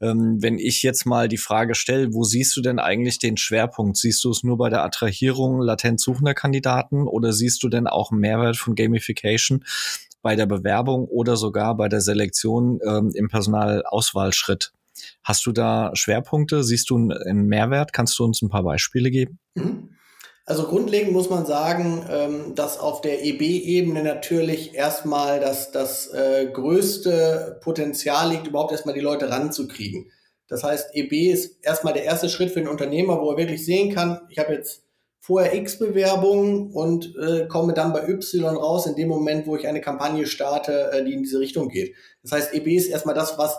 Ähm, 0.02 0.42
wenn 0.42 0.58
ich 0.58 0.82
jetzt 0.82 1.06
mal 1.06 1.28
die 1.28 1.38
Frage 1.38 1.76
stelle, 1.76 2.14
wo 2.14 2.24
siehst 2.24 2.56
du 2.58 2.62
denn 2.62 2.80
eigentlich 2.80 3.20
den 3.20 3.38
Schwerpunkt? 3.38 3.98
Siehst 3.98 4.24
du 4.24 4.32
es 4.32 4.44
nur 4.44 4.58
bei 4.58 4.70
der 4.70 4.84
Attrahierung 4.84 5.62
latent 5.62 6.00
suchender 6.02 6.34
Kandidaten 6.34 7.08
oder 7.08 7.32
siehst 7.34 7.62
du 7.64 7.70
denn 7.70 7.88
auch 7.88 8.12
Mehrwert 8.12 8.58
von 8.58 8.76
Gamification 8.76 9.64
bei 10.22 10.36
der 10.36 10.46
Bewerbung 10.46 11.08
oder 11.08 11.36
sogar 11.36 11.76
bei 11.76 11.88
der 11.88 12.02
Selektion 12.02 12.80
ähm, 12.86 13.12
im 13.16 13.28
Personalauswahlschritt. 13.28 14.72
Hast 15.24 15.46
du 15.46 15.52
da 15.52 15.92
Schwerpunkte? 15.94 16.64
Siehst 16.64 16.90
du 16.90 16.96
einen 16.96 17.48
Mehrwert? 17.48 17.94
Kannst 17.94 18.18
du 18.20 18.24
uns 18.24 18.42
ein 18.42 18.50
paar 18.50 18.64
Beispiele 18.64 19.10
geben? 19.10 19.40
Mhm. 19.56 19.90
Also 20.46 20.68
grundlegend 20.68 21.14
muss 21.14 21.30
man 21.30 21.46
sagen, 21.46 22.06
ähm, 22.10 22.56
dass 22.56 22.80
auf 22.80 23.02
der 23.02 23.24
EB-Ebene 23.24 24.04
natürlich 24.04 24.74
erstmal 24.74 25.40
das, 25.40 25.72
das 25.72 26.08
äh, 26.08 26.50
größte 26.52 27.60
Potenzial 27.64 28.32
liegt, 28.32 28.48
überhaupt 28.48 28.72
erstmal 28.72 28.96
die 28.96 29.02
Leute 29.02 29.30
ranzukriegen. 29.30 30.12
Das 30.48 30.64
heißt, 30.64 30.90
EB 30.94 31.32
ist 31.32 31.64
erstmal 31.64 31.94
der 31.94 32.04
erste 32.04 32.28
Schritt 32.28 32.52
für 32.52 32.60
den 32.60 32.68
Unternehmer, 32.68 33.22
wo 33.22 33.32
er 33.32 33.38
wirklich 33.38 33.64
sehen 33.64 33.94
kann, 33.94 34.20
ich 34.30 34.40
habe 34.40 34.54
jetzt 34.54 34.84
vorher 35.22 35.54
X 35.54 35.78
Bewerbungen 35.78 36.72
und 36.72 37.16
äh, 37.16 37.48
komme 37.48 37.74
dann 37.74 37.94
bei 37.94 38.10
Y 38.10 38.56
raus 38.58 38.88
in 38.88 38.96
dem 38.96 39.08
Moment, 39.08 39.46
wo 39.46 39.56
ich 39.56 39.68
eine 39.68 39.80
Kampagne 39.80 40.26
starte, 40.26 40.92
äh, 40.92 41.06
die 41.06 41.14
in 41.14 41.22
diese 41.22 41.40
Richtung 41.40 41.70
geht. 41.70 41.96
Das 42.24 42.32
heißt, 42.32 42.54
EB 42.56 42.76
ist 42.76 42.88
erstmal 42.88 43.14
das, 43.14 43.38
was 43.38 43.56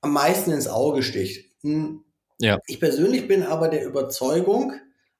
am 0.00 0.12
meisten 0.12 0.52
ins 0.52 0.68
Auge 0.68 1.02
sticht. 1.02 1.50
Hm. 1.62 2.04
Ja. 2.38 2.60
Ich 2.68 2.78
persönlich 2.78 3.26
bin 3.26 3.42
aber 3.42 3.66
der 3.66 3.84
Überzeugung, 3.84 4.74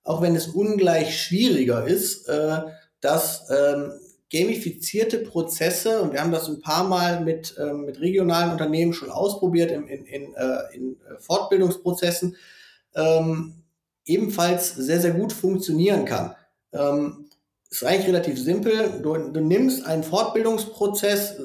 auch 0.04 0.23
wenn 0.23 0.37
es 0.37 0.46
ungleich 0.46 1.20
schwieriger 1.20 1.85
ist, 1.85 2.28
äh, 2.28 2.61
dass 3.00 3.50
ähm, 3.50 3.92
gamifizierte 4.30 5.18
Prozesse, 5.18 6.00
und 6.00 6.12
wir 6.12 6.20
haben 6.20 6.30
das 6.30 6.49
ein 6.49 6.61
paar 6.61 6.85
Mal 6.85 7.25
mit, 7.25 7.56
äh, 7.58 7.73
mit 7.73 8.00
regionalen 8.00 8.52
Unternehmen 8.52 8.92
schon 8.92 9.11
ausprobiert 9.11 9.73
in, 9.73 9.88
in, 9.88 10.06
in, 10.06 10.35
äh, 10.35 10.76
in 10.76 10.96
Fortbildungsprozessen, 11.18 12.37
ähm, 12.94 13.64
ebenfalls 14.06 14.75
sehr, 14.75 15.00
sehr 15.00 15.12
gut 15.12 15.32
funktionieren 15.32 16.04
kann. 16.04 16.34
Ähm, 16.72 17.26
ist 17.70 17.84
eigentlich 17.84 18.06
relativ 18.06 18.38
simpel. 18.38 19.00
Du, 19.02 19.16
du 19.16 19.40
nimmst 19.40 19.84
einen 19.84 20.04
Fortbildungsprozess, 20.04 21.36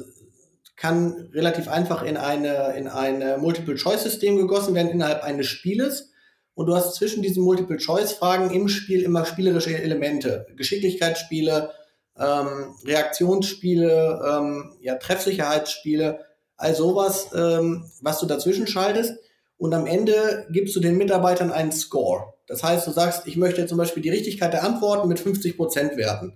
kann 0.76 1.30
relativ 1.34 1.68
einfach 1.68 2.04
in 2.04 2.18
eine, 2.18 2.76
in 2.78 2.88
eine 2.88 3.38
Multiple-Choice-System 3.38 4.38
gegossen 4.38 4.74
werden 4.74 4.92
innerhalb 4.92 5.24
eines 5.24 5.48
Spieles. 5.48 6.12
Und 6.54 6.68
du 6.68 6.76
hast 6.76 6.96
zwischen 6.96 7.22
diesen 7.22 7.44
Multiple-Choice-Fragen 7.44 8.52
im 8.52 8.68
Spiel 8.68 9.04
immer 9.04 9.26
spielerische 9.26 9.78
Elemente. 9.78 10.48
Geschicklichkeitsspiele, 10.56 11.72
ähm, 12.18 12.76
Reaktionsspiele, 12.84 14.22
ähm, 14.28 14.76
ja, 14.82 14.96
Treffsicherheitsspiele, 14.96 16.20
all 16.58 16.76
sowas, 16.76 17.30
ähm, 17.36 17.90
was 18.02 18.20
du 18.20 18.26
dazwischen 18.26 18.68
schaltest. 18.68 19.16
Und 19.58 19.74
am 19.74 19.86
Ende 19.86 20.48
gibst 20.52 20.76
du 20.76 20.80
den 20.80 20.98
Mitarbeitern 20.98 21.52
einen 21.52 21.72
Score. 21.72 22.34
Das 22.52 22.64
heißt, 22.64 22.86
du 22.86 22.92
sagst, 22.92 23.28
ich 23.28 23.38
möchte 23.38 23.66
zum 23.66 23.78
Beispiel 23.78 24.04
die 24.04 24.10
Richtigkeit 24.10 24.52
der 24.52 24.66
Antworten 24.66 25.08
mit 25.08 25.22
50 25.22 25.56
Prozent 25.56 25.96
werten. 25.96 26.34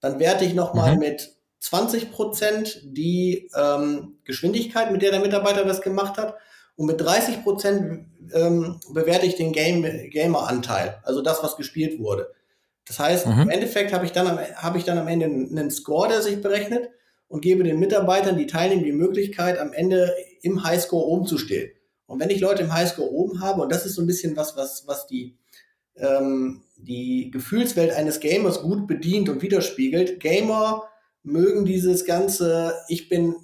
Dann 0.00 0.18
werte 0.18 0.46
ich 0.46 0.54
nochmal 0.54 0.94
mhm. 0.94 1.00
mit 1.00 1.36
20 1.60 2.10
Prozent 2.10 2.80
die 2.84 3.50
ähm, 3.54 4.16
Geschwindigkeit, 4.24 4.90
mit 4.90 5.02
der 5.02 5.10
der 5.10 5.20
Mitarbeiter 5.20 5.66
das 5.66 5.82
gemacht 5.82 6.16
hat. 6.16 6.36
Und 6.76 6.86
mit 6.86 6.98
30 6.98 7.42
Prozent 7.42 8.06
ähm, 8.32 8.80
bewerte 8.94 9.26
ich 9.26 9.34
den 9.34 9.52
Game, 9.52 9.82
Gamer-Anteil, 9.82 11.00
also 11.02 11.20
das, 11.20 11.42
was 11.42 11.56
gespielt 11.56 11.98
wurde. 11.98 12.32
Das 12.86 12.98
heißt, 12.98 13.26
mhm. 13.26 13.42
im 13.42 13.50
Endeffekt 13.50 13.92
habe 13.92 14.06
ich, 14.06 14.12
dann 14.12 14.26
am, 14.26 14.38
hab 14.38 14.74
ich 14.74 14.84
dann 14.84 14.96
am 14.96 15.08
Ende 15.08 15.26
einen 15.26 15.70
Score, 15.70 16.08
der 16.08 16.22
sich 16.22 16.40
berechnet 16.40 16.88
und 17.28 17.42
gebe 17.42 17.62
den 17.62 17.78
Mitarbeitern, 17.78 18.38
die 18.38 18.46
teilnehmen, 18.46 18.84
die 18.84 18.92
Möglichkeit, 18.92 19.58
am 19.58 19.74
Ende 19.74 20.14
im 20.40 20.64
Highscore 20.64 21.04
oben 21.04 21.26
zu 21.26 21.36
stehen. 21.36 21.72
Und 22.06 22.20
wenn 22.20 22.30
ich 22.30 22.40
Leute 22.40 22.62
im 22.62 22.72
Highscore 22.72 23.10
oben 23.10 23.42
habe, 23.42 23.60
und 23.60 23.70
das 23.70 23.84
ist 23.84 23.96
so 23.96 24.00
ein 24.00 24.06
bisschen 24.06 24.34
was, 24.34 24.56
was, 24.56 24.86
was 24.86 25.06
die 25.06 25.36
ähm, 26.00 26.62
die 26.76 27.30
Gefühlswelt 27.30 27.92
eines 27.92 28.20
Gamers 28.20 28.62
gut 28.62 28.86
bedient 28.86 29.28
und 29.28 29.42
widerspiegelt. 29.42 30.20
Gamer 30.20 30.84
mögen 31.22 31.64
dieses 31.64 32.04
ganze, 32.04 32.74
ich 32.88 33.08
bin 33.08 33.34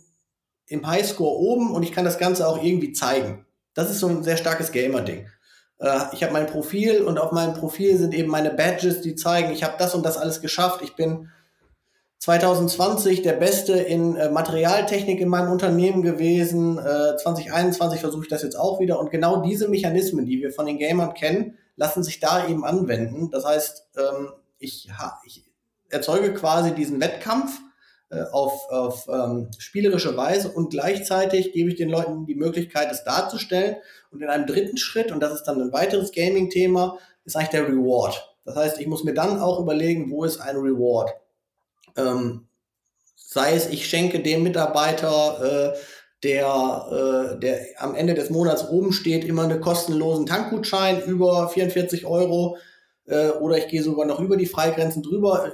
im 0.66 0.87
Highscore 0.87 1.38
oben 1.38 1.75
und 1.75 1.82
ich 1.82 1.92
kann 1.92 2.04
das 2.04 2.18
Ganze 2.18 2.49
auch 2.49 2.62
irgendwie 2.62 2.92
zeigen. 2.92 3.44
Das 3.75 3.90
ist 3.90 4.00
so 4.00 4.08
ein 4.08 4.23
sehr 4.23 4.37
starkes 4.37 4.73
Gamer-Ding. 4.73 5.26
Äh, 5.78 6.00
ich 6.12 6.23
habe 6.23 6.32
mein 6.32 6.46
Profil 6.46 7.02
und 7.02 7.18
auf 7.18 7.32
meinem 7.32 7.54
Profil 7.54 7.96
sind 7.99 8.14
eben 8.14 8.30
meine 8.30 8.50
Badges, 8.50 9.00
die 9.00 9.14
zeigen, 9.14 9.52
ich 9.52 9.64
habe 9.64 9.75
das 9.78 9.94
und 9.94 10.04
das 10.04 10.16
alles 10.16 10.40
geschafft. 10.40 10.80
Ich 10.82 10.94
bin 10.94 11.28
2020 12.20 13.23
der 13.23 13.34
Beste 13.34 13.75
in 13.75 14.16
äh, 14.16 14.30
Materialtechnik 14.30 15.20
in 15.20 15.28
meinem 15.28 15.52
Unternehmen 15.52 16.02
gewesen. 16.02 16.78
Äh, 16.78 17.16
2021 17.16 18.00
versuche 18.00 18.23
ich 18.23 18.30
das 18.30 18.42
jetzt 18.42 18.58
auch 18.58 18.80
wieder. 18.80 18.99
Und 18.99 19.11
genau 19.11 19.42
diese 19.42 19.68
Mechanismen, 19.68 20.25
die 20.25 20.40
wir 20.40 20.50
von 20.50 20.64
den 20.64 20.78
Gamern 20.78 21.12
kennen, 21.12 21.58
lassen 21.76 22.02
sich 22.02 22.21
da 22.21 22.47
eben 22.49 22.64
anwenden. 22.64 23.31
Das 23.31 23.45
heißt, 23.45 23.88
ähm, 23.97 24.33
ich, 24.59 24.90
ich 25.25 25.45
erzeuge 25.88 26.35
quasi 26.35 26.75
diesen 26.75 27.00
Wettkampf 27.00 27.61
äh, 28.11 28.23
auf, 28.33 28.69
auf 28.71 29.09
ähm, 29.09 29.50
spielerische 29.59 30.16
Weise 30.16 30.50
und 30.50 30.71
gleichzeitig 30.71 31.52
gebe 31.52 31.71
ich 31.71 31.76
den 31.76 31.88
Leuten 31.88 32.26
die 32.26 32.35
Möglichkeit, 32.35 32.90
es 32.93 33.04
darzustellen. 33.04 33.76
Und 34.11 34.23
in 34.23 34.28
einem 34.28 34.47
dritten 34.47 34.76
Schritt, 34.76 35.11
und 35.11 35.21
das 35.21 35.35
ist 35.35 35.45
dann 35.45 35.61
ein 35.61 35.73
weiteres 35.73 36.12
Gaming-Thema, 36.12 36.99
ist 37.25 37.37
eigentlich 37.37 37.50
der 37.50 37.66
Reward. 37.66 38.37
Das 38.45 38.57
heißt, 38.57 38.81
ich 38.81 38.87
muss 38.87 39.04
mir 39.04 39.14
dann 39.14 39.40
auch 39.40 39.59
überlegen, 39.59 40.11
wo 40.11 40.25
ist 40.25 40.40
ein 40.40 40.57
Reward. 40.57 41.11
Ähm, 41.97 42.47
sei 43.16 43.54
es, 43.54 43.69
ich 43.69 43.88
schenke 43.88 44.21
dem 44.21 44.43
Mitarbeiter 44.43 45.73
äh, 45.73 45.78
der, 46.25 47.35
äh, 47.37 47.38
der 47.38 47.61
am 47.78 47.95
Ende 47.95 48.14
des 48.14 48.31
Monats 48.31 48.69
oben 48.69 48.93
steht, 48.93 49.25
immer 49.25 49.43
einen 49.43 49.61
kostenlosen 49.61 50.26
Tankgutschein 50.26 51.02
über 51.02 51.49
44 51.49 52.07
Euro 52.07 52.57
äh, 53.07 53.28
oder 53.28 53.59
ich 53.59 53.69
gehe 53.69 53.83
sogar 53.83 54.07
noch 54.07 54.21
über 54.21 54.37
die 54.37 54.47
Freigrenzen 54.47 55.02
drüber, 55.02 55.52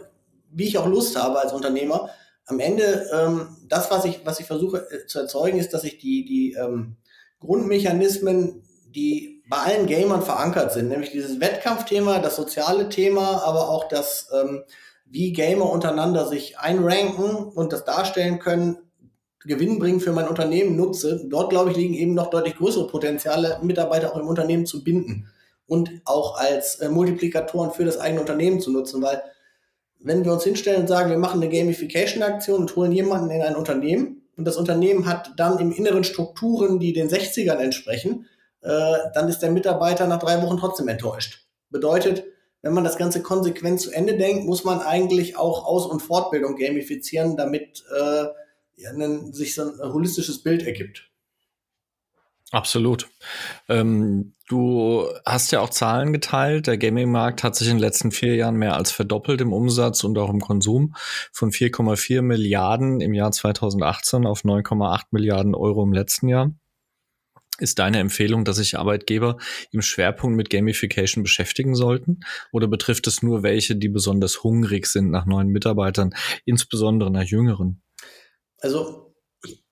wie 0.51 0.69
ich 0.69 0.79
auch 0.79 0.87
Lust 0.87 1.21
habe 1.21 1.41
als 1.41 1.53
Unternehmer. 1.53 2.11
Am 2.47 2.61
Ende, 2.61 3.09
ähm, 3.13 3.57
das, 3.69 3.91
was 3.91 4.05
ich, 4.05 4.21
was 4.25 4.41
ich 4.41 4.47
versuche 4.47 4.87
äh, 4.91 5.07
zu 5.07 5.19
erzeugen, 5.19 5.59
ist, 5.59 5.75
dass 5.75 5.85
ich 5.85 5.99
die, 5.99 6.25
die 6.25 6.53
ähm, 6.53 6.97
Grundmechanismen, 7.41 8.63
die 8.87 9.43
bei 9.49 9.57
allen 9.59 9.87
Gamern 9.87 10.23
verankert 10.23 10.73
sind, 10.73 10.89
nämlich 10.89 11.11
dieses 11.11 11.41
Wettkampfthema, 11.41 12.21
das 12.21 12.37
soziale 12.37 12.89
Thema, 12.89 13.43
aber 13.45 13.69
auch 13.69 13.89
das, 13.89 14.29
ähm, 14.33 14.63
wie 15.05 15.33
Gamer 15.33 15.69
untereinander 15.69 16.29
sich 16.29 16.59
einranken 16.59 17.35
und 17.35 17.73
das 17.73 17.85
darstellen 17.85 18.39
können, 18.39 18.79
Gewinn 19.45 19.79
bringen 19.79 20.01
für 20.01 20.13
mein 20.13 20.29
Unternehmen 20.29 20.77
nutze, 20.77 21.27
dort 21.29 21.51
glaube 21.51 21.71
ich 21.71 21.77
liegen 21.77 21.95
eben 21.95 22.15
noch 22.15 22.29
deutlich 22.29 22.57
größere 22.57 22.87
Potenziale, 22.87 23.59
Mitarbeiter 23.63 24.13
auch 24.13 24.19
im 24.19 24.29
Unternehmen 24.29 24.67
zu 24.67 24.85
binden 24.85 25.29
und 25.67 25.91
auch 26.05 26.37
als 26.37 26.77
äh, 26.77 26.89
Multiplikatoren 26.89 27.71
für 27.71 27.85
das 27.85 27.99
eigene 27.99 28.21
Unternehmen 28.21 28.61
zu 28.61 28.71
nutzen, 28.71 29.01
weil 29.03 29.23
wenn 29.99 30.25
wir 30.25 30.33
uns 30.33 30.45
hinstellen 30.45 30.83
und 30.83 30.89
sagen, 30.89 31.11
wir 31.11 31.19
machen 31.19 31.43
eine 31.43 31.51
Gamification-Aktion 31.51 32.61
und 32.63 32.77
holen 32.77 32.93
jemanden 32.93 33.31
in 33.31 33.43
ein 33.43 33.57
Unternehmen 33.57 34.23
und 34.37 34.47
das 34.47 34.57
Unternehmen 34.57 35.07
hat 35.07 35.33
dann 35.37 35.59
im 35.59 35.73
Inneren 35.73 36.05
Strukturen, 36.05 36.79
die 36.79 36.93
den 36.93 37.09
60ern 37.09 37.59
entsprechen, 37.59 38.27
äh, 38.63 38.95
dann 39.15 39.29
ist 39.29 39.41
der 39.41 39.51
Mitarbeiter 39.51 40.07
nach 40.07 40.19
drei 40.19 40.43
Wochen 40.43 40.59
trotzdem 40.59 40.89
enttäuscht. 40.89 41.47
Bedeutet, 41.71 42.25
wenn 42.63 42.75
man 42.75 42.85
das 42.85 42.99
Ganze 42.99 43.23
konsequent 43.23 43.81
zu 43.81 43.91
Ende 43.91 44.19
denkt, 44.19 44.45
muss 44.45 44.65
man 44.65 44.81
eigentlich 44.81 45.37
auch 45.37 45.67
Aus- 45.67 45.87
und 45.87 46.01
Fortbildung 46.01 46.57
gamifizieren, 46.57 47.37
damit 47.37 47.85
äh, 47.95 48.25
ja, 48.81 48.91
ein, 48.91 49.33
sich 49.33 49.55
so 49.55 49.63
ein 49.63 49.93
holistisches 49.93 50.43
Bild 50.43 50.63
ergibt. 50.63 51.11
Absolut. 52.53 53.09
Ähm, 53.69 54.33
du 54.49 55.07
hast 55.25 55.53
ja 55.53 55.61
auch 55.61 55.71
Zahlen 55.71 56.13
geteilt. 56.13 56.67
Der 56.67 56.79
Gaming-Markt 56.79 57.45
hat 57.45 57.55
sich 57.55 57.69
in 57.69 57.77
den 57.77 57.81
letzten 57.81 58.11
vier 58.11 58.35
Jahren 58.35 58.57
mehr 58.57 58.75
als 58.75 58.91
verdoppelt 58.91 59.41
im 59.41 59.53
Umsatz 59.53 60.03
und 60.03 60.19
auch 60.19 60.31
im 60.31 60.41
Konsum 60.41 60.97
von 61.33 61.53
4,4 61.53 62.23
Milliarden 62.23 63.01
im 63.01 63.15
Jahr 63.15 63.31
2018 63.31 64.27
auf 64.27 64.43
9,8 64.43 65.05
Milliarden 65.13 65.55
Euro 65.55 65.85
im 65.85 65.93
letzten 65.93 66.29
Jahr. 66.29 66.53
Ist 67.59 67.79
deine 67.79 67.99
Empfehlung, 67.99 68.45
dass 68.45 68.57
sich 68.57 68.79
Arbeitgeber 68.79 69.37
im 69.71 69.83
Schwerpunkt 69.83 70.37
mit 70.37 70.51
Gamification 70.51 71.23
beschäftigen 71.23 71.77
sollten? 71.77 72.21
Oder 72.53 72.67
betrifft 72.67 73.07
es 73.07 73.23
nur 73.23 73.43
welche, 73.43 73.77
die 73.77 73.91
besonders 73.91 74.43
hungrig 74.43 74.87
sind 74.87 75.11
nach 75.11 75.27
neuen 75.27 75.49
Mitarbeitern, 75.49 76.15
insbesondere 76.47 77.11
nach 77.13 77.23
jüngeren? 77.23 77.83
Also 78.61 79.13
ich 79.45 79.65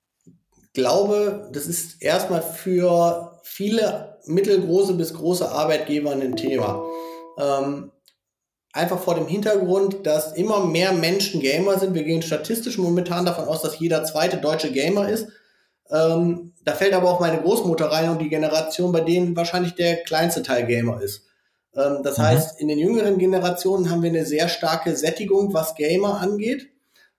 glaube, 0.73 1.49
das 1.53 1.67
ist 1.67 2.01
erstmal 2.01 2.41
für 2.41 3.39
viele 3.43 4.19
mittelgroße 4.25 4.93
bis 4.93 5.13
große 5.13 5.49
Arbeitgeber 5.49 6.11
ein 6.11 6.35
Thema. 6.35 6.83
Ähm, 7.37 7.91
einfach 8.73 8.99
vor 8.99 9.15
dem 9.15 9.27
Hintergrund, 9.27 10.05
dass 10.05 10.33
immer 10.33 10.65
mehr 10.65 10.93
Menschen 10.93 11.41
Gamer 11.41 11.79
sind. 11.79 11.95
Wir 11.95 12.03
gehen 12.03 12.21
statistisch 12.21 12.77
momentan 12.77 13.25
davon 13.25 13.45
aus, 13.45 13.61
dass 13.61 13.79
jeder 13.79 14.03
zweite 14.03 14.37
deutsche 14.37 14.71
Gamer 14.71 15.09
ist. 15.09 15.27
Ähm, 15.89 16.53
da 16.63 16.73
fällt 16.73 16.93
aber 16.93 17.09
auch 17.09 17.19
meine 17.19 17.41
Großmutter 17.41 17.85
rein 17.85 18.09
und 18.09 18.19
die 18.19 18.29
Generation, 18.29 18.91
bei 18.91 19.01
denen 19.01 19.35
wahrscheinlich 19.35 19.73
der 19.75 20.03
kleinste 20.03 20.43
Teil 20.43 20.67
Gamer 20.67 21.01
ist. 21.01 21.25
Ähm, 21.75 22.01
das 22.03 22.17
mhm. 22.17 22.23
heißt, 22.23 22.59
in 22.59 22.67
den 22.67 22.77
jüngeren 22.77 23.17
Generationen 23.17 23.89
haben 23.89 24.03
wir 24.03 24.09
eine 24.09 24.25
sehr 24.25 24.47
starke 24.49 24.95
Sättigung, 24.95 25.53
was 25.53 25.75
Gamer 25.75 26.19
angeht. 26.21 26.69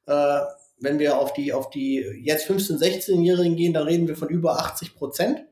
Äh, 0.06 0.40
wenn 0.80 0.98
wir 0.98 1.18
auf 1.18 1.32
die, 1.32 1.52
auf 1.52 1.70
die 1.70 1.96
jetzt 2.22 2.48
15-, 2.48 2.78
16-Jährigen 2.78 3.56
gehen, 3.56 3.72
dann 3.72 3.86
reden 3.86 4.08
wir 4.08 4.16
von 4.16 4.28
über 4.28 4.58
80 4.58 4.94
Prozent. 4.96 5.44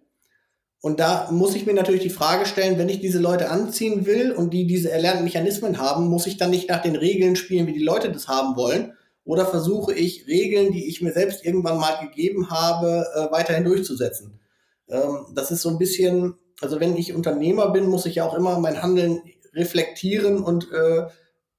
Und 0.81 1.01
da 1.01 1.29
muss 1.33 1.55
ich 1.55 1.67
mir 1.67 1.75
natürlich 1.75 2.03
die 2.03 2.11
Frage 2.11 2.47
stellen, 2.47 2.79
wenn 2.79 2.89
ich 2.89 3.01
diese 3.01 3.19
Leute 3.19 3.51
anziehen 3.51 4.07
will 4.07 4.33
und 4.33 4.55
die 4.55 4.67
diese 4.67 4.91
erlernten 4.91 5.25
Mechanismen 5.25 5.79
haben, 5.79 6.07
muss 6.07 6.27
ich 6.27 6.37
dann 6.37 6.51
nicht 6.51 6.69
nach 6.69 6.83
den 6.83 6.97
Regeln 6.97 7.37
spielen, 7.37 7.67
wie 7.67 7.73
die 7.73 7.83
Leute 7.83 8.11
das 8.11 8.29
haben 8.29 8.57
wollen, 8.57 8.93
oder 9.25 9.45
versuche 9.45 9.93
ich 9.93 10.27
Regeln, 10.27 10.73
die 10.73 10.89
ich 10.89 11.03
mir 11.03 11.13
selbst 11.13 11.45
irgendwann 11.45 11.79
mal 11.79 11.99
gegeben 12.01 12.49
habe, 12.51 13.07
äh, 13.15 13.31
weiterhin 13.31 13.65
durchzusetzen? 13.65 14.41
Ähm, 14.89 15.27
das 15.35 15.51
ist 15.51 15.63
so 15.63 15.69
ein 15.69 15.79
bisschen, 15.79 16.37
also 16.63 16.81
wenn 16.81 16.97
ich 16.97 17.13
Unternehmer 17.13 17.71
bin, 17.71 17.89
muss 17.89 18.07
ich 18.07 18.15
ja 18.15 18.25
auch 18.25 18.35
immer 18.35 18.59
mein 18.59 18.81
Handeln 18.81 19.21
reflektieren 19.53 20.43
und 20.43 20.73
äh, 20.73 21.09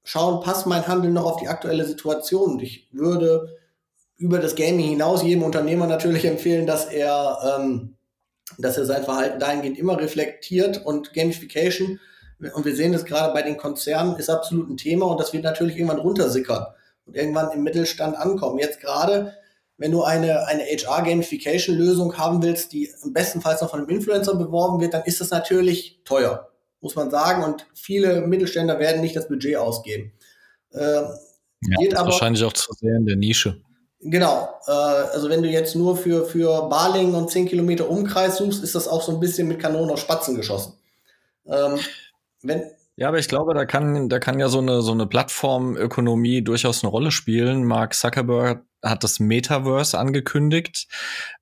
schauen, 0.02 0.42
passt 0.42 0.66
mein 0.66 0.88
Handeln 0.88 1.12
noch 1.12 1.26
auf 1.26 1.36
die 1.36 1.48
aktuelle 1.48 1.84
Situation. 1.84 2.52
Und 2.52 2.62
ich 2.62 2.88
würde 2.90 3.59
über 4.20 4.38
das 4.38 4.54
Gaming 4.54 4.86
hinaus 4.86 5.22
jedem 5.22 5.42
Unternehmer 5.42 5.86
natürlich 5.86 6.26
empfehlen, 6.26 6.66
dass 6.66 6.84
er, 6.84 7.58
ähm, 7.58 7.96
dass 8.58 8.76
er 8.76 8.84
sein 8.84 9.02
Verhalten 9.02 9.40
dahingehend 9.40 9.78
immer 9.78 9.98
reflektiert 9.98 10.84
und 10.84 11.14
Gamification, 11.14 11.98
und 12.54 12.64
wir 12.64 12.76
sehen 12.76 12.92
das 12.92 13.04
gerade 13.04 13.32
bei 13.32 13.42
den 13.42 13.56
Konzernen, 13.56 14.16
ist 14.16 14.30
absolut 14.30 14.68
ein 14.68 14.76
Thema 14.76 15.06
und 15.06 15.18
das 15.18 15.32
wird 15.32 15.44
natürlich 15.44 15.76
irgendwann 15.76 15.98
runtersickern 15.98 16.66
und 17.06 17.16
irgendwann 17.16 17.50
im 17.52 17.62
Mittelstand 17.62 18.16
ankommen. 18.16 18.58
Jetzt 18.58 18.80
gerade, 18.80 19.34
wenn 19.78 19.90
du 19.90 20.02
eine, 20.02 20.46
eine 20.46 20.64
HR-Gamification-Lösung 20.64 22.16
haben 22.16 22.42
willst, 22.42 22.72
die 22.72 22.90
im 23.02 23.12
bestenfalls 23.12 23.62
noch 23.62 23.70
von 23.70 23.80
einem 23.80 23.88
Influencer 23.88 24.34
beworben 24.34 24.80
wird, 24.80 24.94
dann 24.94 25.04
ist 25.04 25.20
das 25.20 25.30
natürlich 25.30 26.00
teuer, 26.04 26.50
muss 26.80 26.94
man 26.94 27.10
sagen. 27.10 27.42
Und 27.42 27.66
viele 27.74 28.22
Mittelständler 28.22 28.78
werden 28.78 29.00
nicht 29.00 29.16
das 29.16 29.28
Budget 29.28 29.56
ausgeben. 29.56 30.12
Äh, 30.72 30.80
ja, 30.82 31.96
aber, 31.96 32.06
wahrscheinlich 32.06 32.44
auch 32.44 32.54
zu 32.54 32.72
sehr 32.72 32.96
in 32.96 33.06
der 33.06 33.16
Nische. 33.16 33.62
Genau. 34.00 34.48
Äh, 34.66 34.70
also 34.70 35.28
wenn 35.28 35.42
du 35.42 35.48
jetzt 35.48 35.76
nur 35.76 35.96
für, 35.96 36.24
für 36.24 36.68
Balingen 36.68 37.14
und 37.14 37.30
10 37.30 37.46
Kilometer 37.46 37.88
Umkreis 37.88 38.38
suchst, 38.38 38.62
ist 38.62 38.74
das 38.74 38.88
auch 38.88 39.02
so 39.02 39.12
ein 39.12 39.20
bisschen 39.20 39.48
mit 39.48 39.60
Kanonen 39.60 39.90
auf 39.90 40.00
Spatzen 40.00 40.36
geschossen. 40.36 40.74
Ähm, 41.46 41.78
wenn, 42.42 42.62
ja, 43.00 43.08
aber 43.08 43.18
ich 43.18 43.28
glaube, 43.28 43.54
da 43.54 43.64
kann, 43.64 44.10
da 44.10 44.18
kann 44.18 44.38
ja 44.38 44.48
so 44.48 44.58
eine, 44.58 44.82
so 44.82 44.92
eine 44.92 45.06
Plattformökonomie 45.06 46.42
durchaus 46.42 46.84
eine 46.84 46.90
Rolle 46.90 47.10
spielen. 47.10 47.64
Mark 47.64 47.94
Zuckerberg 47.94 48.62
hat 48.82 49.04
das 49.04 49.20
Metaverse 49.20 49.98
angekündigt. 49.98 50.86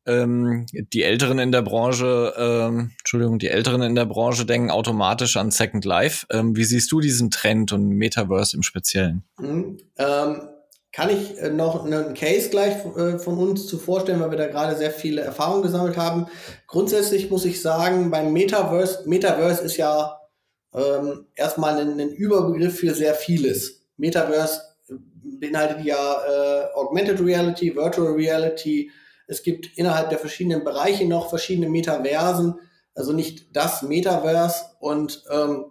Ähm, 0.07 0.67
die 0.73 1.03
Älteren 1.03 1.41
in 1.41 1.51
der 1.51 1.63
Branche, 1.63 2.33
ähm, 2.37 2.93
Entschuldigung, 3.01 3.41
die 3.41 3.49
Älteren 3.49 3.83
in 3.83 3.97
der 3.97 4.07
Branche 4.07 4.47
denken 4.47 4.71
automatisch 4.71 5.37
an 5.37 5.51
Second 5.51 5.85
Life. 5.85 6.27
Ähm, 6.31 6.55
wie 6.55 6.63
siehst 6.63 6.93
du 6.93 7.01
diesen 7.01 7.33
Trend 7.33 7.73
und 7.73 7.89
Metaverse 7.89 8.57
im 8.57 8.63
Speziellen? 8.63 9.25
Mhm, 9.39 9.79
ähm, 9.99 10.41
kann 10.99 11.11
ich 11.11 11.39
äh, 11.41 11.51
noch 11.51 11.85
einen 11.85 12.13
Case 12.15 12.51
gleich 12.51 12.75
äh, 12.97 13.21
von 13.21 13.39
uns 13.39 13.69
zu 13.69 13.79
vorstellen, 13.79 14.19
weil 14.19 14.33
wir 14.33 14.39
da 14.39 14.49
gerade 14.49 14.77
sehr 14.77 14.91
viele 14.91 15.21
Erfahrungen 15.21 15.63
gesammelt 15.63 15.97
haben. 15.97 16.27
Grundsätzlich 16.67 17.31
muss 17.31 17.45
ich 17.45 17.63
sagen, 17.63 18.11
beim 18.11 18.33
Metaverse, 18.33 19.09
Metaverse 19.09 19.63
ist 19.63 19.77
ja 19.77 20.19
ähm, 20.75 21.27
erstmal 21.37 21.79
einen, 21.79 21.93
einen 21.93 22.11
Überbegriff 22.11 22.81
für 22.81 22.95
sehr 22.95 23.15
vieles. 23.15 23.87
Metaverse 23.97 24.61
beinhaltet 25.23 25.85
ja 25.85 25.95
äh, 25.95 26.75
Augmented 26.75 27.21
Reality, 27.25 27.77
Virtual 27.77 28.15
Reality. 28.15 28.91
Es 29.29 29.45
gibt 29.45 29.79
innerhalb 29.79 30.09
der 30.09 30.19
verschiedenen 30.19 30.65
Bereiche 30.65 31.07
noch 31.07 31.29
verschiedene 31.29 31.69
Metaversen, 31.69 32.59
also 32.97 33.13
nicht 33.13 33.55
das 33.55 33.83
Metaverse. 33.83 34.65
Und 34.81 35.23
ähm, 35.31 35.67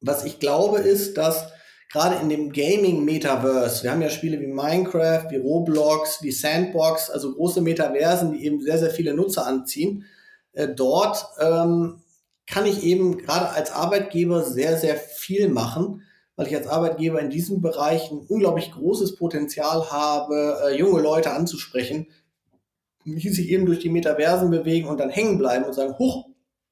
was 0.00 0.24
ich 0.24 0.40
glaube 0.40 0.80
ist, 0.80 1.16
dass 1.16 1.52
gerade 1.92 2.16
in 2.22 2.30
dem 2.30 2.52
Gaming-Metaverse, 2.52 3.82
wir 3.82 3.92
haben 3.92 4.00
ja 4.00 4.08
Spiele 4.08 4.40
wie 4.40 4.46
Minecraft, 4.46 5.26
wie 5.30 5.36
Roblox, 5.36 6.22
wie 6.22 6.32
Sandbox, 6.32 7.10
also 7.10 7.34
große 7.34 7.60
Metaversen, 7.60 8.32
die 8.32 8.46
eben 8.46 8.62
sehr, 8.62 8.78
sehr 8.78 8.90
viele 8.90 9.12
Nutzer 9.12 9.46
anziehen, 9.46 10.06
äh, 10.54 10.68
dort 10.68 11.26
ähm, 11.38 12.00
kann 12.46 12.64
ich 12.64 12.82
eben 12.82 13.18
gerade 13.18 13.50
als 13.50 13.70
Arbeitgeber 13.72 14.42
sehr, 14.42 14.78
sehr 14.78 14.96
viel 14.96 15.48
machen, 15.48 16.02
weil 16.34 16.46
ich 16.46 16.56
als 16.56 16.66
Arbeitgeber 16.66 17.20
in 17.20 17.28
diesem 17.28 17.60
Bereich 17.60 18.10
ein 18.10 18.24
unglaublich 18.26 18.72
großes 18.72 19.16
Potenzial 19.16 19.90
habe, 19.90 20.62
äh, 20.64 20.78
junge 20.78 21.02
Leute 21.02 21.32
anzusprechen, 21.32 22.06
die 23.04 23.28
sich 23.28 23.50
eben 23.50 23.66
durch 23.66 23.80
die 23.80 23.90
Metaversen 23.90 24.50
bewegen 24.50 24.88
und 24.88 24.98
dann 24.98 25.10
hängen 25.10 25.36
bleiben 25.36 25.66
und 25.66 25.74
sagen, 25.74 25.98
huch, 25.98 26.26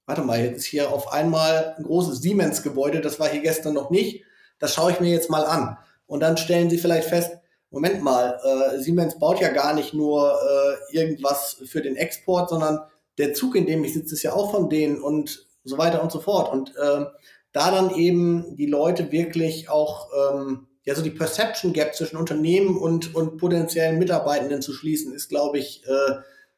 warte 0.06 0.22
mal, 0.22 0.40
jetzt 0.40 0.58
ist 0.58 0.64
hier 0.64 0.90
auf 0.90 1.12
einmal 1.12 1.74
ein 1.76 1.84
großes 1.84 2.22
Siemens-Gebäude, 2.22 3.02
das 3.02 3.20
war 3.20 3.28
hier 3.28 3.42
gestern 3.42 3.74
noch 3.74 3.90
nicht, 3.90 4.24
das 4.60 4.74
schaue 4.74 4.92
ich 4.92 5.00
mir 5.00 5.10
jetzt 5.10 5.30
mal 5.30 5.44
an. 5.44 5.76
Und 6.06 6.20
dann 6.20 6.36
stellen 6.36 6.70
sie 6.70 6.78
vielleicht 6.78 7.08
fest, 7.08 7.32
Moment 7.70 8.02
mal, 8.02 8.38
äh, 8.42 8.80
Siemens 8.80 9.18
baut 9.18 9.40
ja 9.40 9.48
gar 9.48 9.74
nicht 9.74 9.94
nur 9.94 10.32
äh, 10.32 10.96
irgendwas 10.96 11.62
für 11.66 11.80
den 11.80 11.96
Export, 11.96 12.50
sondern 12.50 12.80
der 13.18 13.32
Zug, 13.32 13.54
in 13.54 13.66
dem 13.66 13.84
ich 13.84 13.94
sitze, 13.94 14.14
ist 14.14 14.22
ja 14.22 14.32
auch 14.32 14.50
von 14.50 14.68
denen 14.68 15.00
und 15.00 15.46
so 15.62 15.78
weiter 15.78 16.02
und 16.02 16.10
so 16.10 16.20
fort. 16.20 16.52
Und 16.52 16.72
ähm, 16.82 17.06
da 17.52 17.70
dann 17.70 17.94
eben 17.94 18.56
die 18.56 18.66
Leute 18.66 19.12
wirklich 19.12 19.68
auch, 19.68 20.08
ähm, 20.32 20.66
ja, 20.84 20.94
so 20.94 21.02
die 21.02 21.10
Perception 21.10 21.72
Gap 21.72 21.94
zwischen 21.94 22.16
Unternehmen 22.16 22.76
und, 22.76 23.14
und 23.14 23.36
potenziellen 23.36 23.98
Mitarbeitenden 23.98 24.62
zu 24.62 24.72
schließen, 24.72 25.12
ist, 25.12 25.28
glaube 25.28 25.58
ich, 25.58 25.84
äh, 25.86 26.14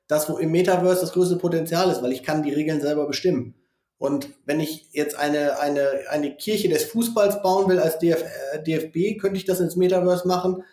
das, 0.07 0.29
wo 0.31 0.39
im 0.39 0.51
Metaverse 0.51 1.01
das 1.01 1.13
größte 1.13 1.37
Potenzial 1.37 1.91
ist, 1.91 2.03
weil 2.03 2.13
ich 2.13 2.23
kann 2.23 2.43
die 2.43 2.53
Regeln 2.53 2.81
selber 2.81 3.07
bestimmen. 3.07 3.55
Und 4.03 4.31
wenn 4.47 4.59
ich 4.59 4.89
jetzt 4.91 5.17
eine, 5.17 5.61
eine, 5.61 5.89
eine 6.11 6.35
Kirche 6.35 6.69
des 6.69 6.83
Fußballs 6.87 7.41
bauen 7.41 7.71
will 7.71 7.79
als 7.79 8.01
DF, 8.01 8.25
äh, 8.53 8.61
DFB, 8.61 9.21
könnte 9.21 9.37
ich 9.37 9.45
das 9.45 9.61
ins 9.61 9.77
Metaverse 9.77 10.27
machen. 10.27 10.65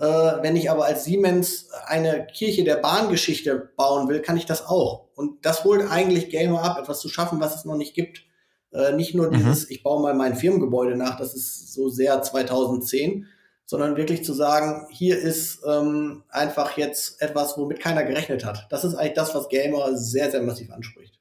Äh, 0.00 0.02
wenn 0.02 0.56
ich 0.56 0.68
aber 0.68 0.86
als 0.86 1.04
Siemens 1.04 1.68
eine 1.86 2.26
Kirche 2.26 2.64
der 2.64 2.78
Bahngeschichte 2.78 3.70
bauen 3.76 4.08
will, 4.08 4.18
kann 4.18 4.36
ich 4.36 4.46
das 4.46 4.66
auch. 4.66 5.04
Und 5.14 5.46
das 5.46 5.62
holt 5.62 5.88
eigentlich 5.92 6.28
Gamer 6.28 6.60
ab, 6.60 6.76
etwas 6.76 6.98
zu 6.98 7.08
schaffen, 7.08 7.40
was 7.40 7.54
es 7.54 7.64
noch 7.64 7.76
nicht 7.76 7.94
gibt. 7.94 8.24
Äh, 8.72 8.94
nicht 8.94 9.14
nur 9.14 9.28
mhm. 9.28 9.34
dieses, 9.34 9.70
ich 9.70 9.84
baue 9.84 10.02
mal 10.02 10.14
mein 10.14 10.34
Firmengebäude 10.34 10.96
nach, 10.96 11.16
das 11.16 11.34
ist 11.34 11.72
so 11.72 11.88
sehr 11.88 12.20
2010, 12.20 13.28
sondern 13.64 13.96
wirklich 13.96 14.24
zu 14.24 14.32
sagen, 14.32 14.88
hier 14.90 15.20
ist 15.20 15.60
ähm, 15.64 16.24
einfach 16.30 16.76
jetzt 16.76 17.22
etwas, 17.22 17.56
womit 17.56 17.78
keiner 17.78 18.02
gerechnet 18.02 18.44
hat. 18.44 18.66
Das 18.70 18.82
ist 18.82 18.96
eigentlich 18.96 19.14
das, 19.14 19.36
was 19.36 19.48
Gamer 19.48 19.96
sehr, 19.96 20.32
sehr 20.32 20.42
massiv 20.42 20.72
anspricht. 20.72 21.11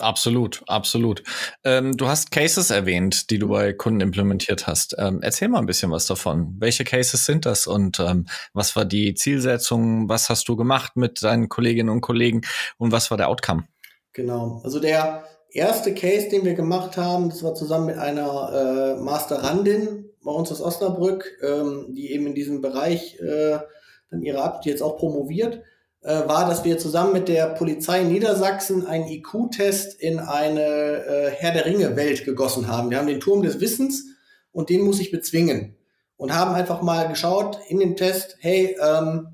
Absolut, 0.00 0.62
absolut. 0.66 1.22
Ähm, 1.64 1.96
du 1.96 2.08
hast 2.08 2.30
Cases 2.30 2.70
erwähnt, 2.70 3.30
die 3.30 3.38
du 3.38 3.48
bei 3.48 3.72
Kunden 3.72 4.00
implementiert 4.00 4.66
hast. 4.66 4.96
Ähm, 4.98 5.20
erzähl 5.22 5.48
mal 5.48 5.58
ein 5.58 5.66
bisschen 5.66 5.90
was 5.90 6.06
davon. 6.06 6.56
Welche 6.58 6.84
Cases 6.84 7.24
sind 7.24 7.46
das 7.46 7.66
und 7.66 8.00
ähm, 8.00 8.26
was 8.52 8.76
war 8.76 8.84
die 8.84 9.14
Zielsetzung? 9.14 10.08
Was 10.08 10.28
hast 10.28 10.48
du 10.48 10.56
gemacht 10.56 10.96
mit 10.96 11.22
deinen 11.22 11.48
Kolleginnen 11.48 11.90
und 11.90 12.00
Kollegen 12.00 12.42
und 12.78 12.92
was 12.92 13.10
war 13.10 13.18
der 13.18 13.28
Outcome? 13.28 13.64
Genau. 14.12 14.60
Also 14.64 14.80
der 14.80 15.24
erste 15.50 15.94
Case, 15.94 16.28
den 16.28 16.44
wir 16.44 16.54
gemacht 16.54 16.96
haben, 16.96 17.28
das 17.28 17.42
war 17.42 17.54
zusammen 17.54 17.86
mit 17.86 17.98
einer 17.98 18.96
äh, 18.98 19.00
Masterandin 19.00 20.10
bei 20.22 20.32
uns 20.32 20.50
aus 20.50 20.60
Osnabrück, 20.60 21.38
ähm, 21.42 21.94
die 21.94 22.12
eben 22.12 22.26
in 22.26 22.34
diesem 22.34 22.60
Bereich 22.60 23.18
äh, 23.20 23.58
dann 24.10 24.22
ihre 24.22 24.42
Ab, 24.42 24.62
die 24.62 24.70
jetzt 24.70 24.82
auch 24.82 24.96
promoviert 24.96 25.62
äh, 26.02 26.26
war, 26.26 26.48
dass 26.48 26.64
wir 26.64 26.78
zusammen 26.78 27.12
mit 27.12 27.28
der 27.28 27.48
Polizei 27.48 28.02
Niedersachsen 28.02 28.86
einen 28.86 29.06
IQ-Test 29.06 30.00
in 30.00 30.18
eine 30.18 30.62
äh, 30.62 31.30
Herr 31.30 31.52
der 31.52 31.66
Ringe-Welt 31.66 32.24
gegossen 32.24 32.68
haben. 32.68 32.90
Wir 32.90 32.98
haben 32.98 33.06
den 33.06 33.20
Turm 33.20 33.42
des 33.42 33.60
Wissens 33.60 34.04
und 34.52 34.70
den 34.70 34.82
muss 34.82 35.00
ich 35.00 35.10
bezwingen. 35.10 35.76
Und 36.16 36.34
haben 36.34 36.54
einfach 36.54 36.82
mal 36.82 37.08
geschaut 37.08 37.58
in 37.68 37.80
dem 37.80 37.96
Test, 37.96 38.36
hey, 38.40 38.76
ähm, 38.82 39.28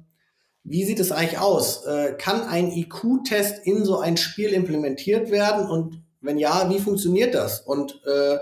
wie 0.62 0.84
sieht 0.84 1.00
es 1.00 1.12
eigentlich 1.12 1.38
aus? 1.38 1.84
Äh, 1.84 2.14
kann 2.18 2.42
ein 2.42 2.70
IQ-Test 2.70 3.64
in 3.64 3.84
so 3.84 3.98
ein 3.98 4.16
Spiel 4.16 4.52
implementiert 4.52 5.30
werden? 5.30 5.68
Und 5.68 6.02
wenn 6.20 6.38
ja, 6.38 6.68
wie 6.70 6.80
funktioniert 6.80 7.34
das? 7.34 7.60
Und 7.60 8.00
äh, 8.04 8.38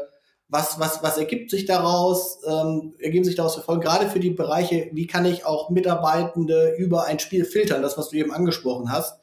was, 0.48 0.78
was, 0.78 1.02
was 1.02 1.18
ergibt 1.18 1.50
sich 1.50 1.64
daraus? 1.64 2.38
Ähm, 2.46 2.94
ergeben 2.98 3.24
sich 3.24 3.34
daraus 3.34 3.56
Erfolge, 3.56 3.86
gerade 3.86 4.08
für 4.08 4.20
die 4.20 4.30
Bereiche, 4.30 4.88
wie 4.92 5.06
kann 5.06 5.24
ich 5.24 5.44
auch 5.44 5.70
Mitarbeitende 5.70 6.74
über 6.78 7.04
ein 7.04 7.18
Spiel 7.18 7.44
filtern, 7.44 7.82
das, 7.82 7.98
was 7.98 8.10
du 8.10 8.16
eben 8.16 8.32
angesprochen 8.32 8.92
hast. 8.92 9.18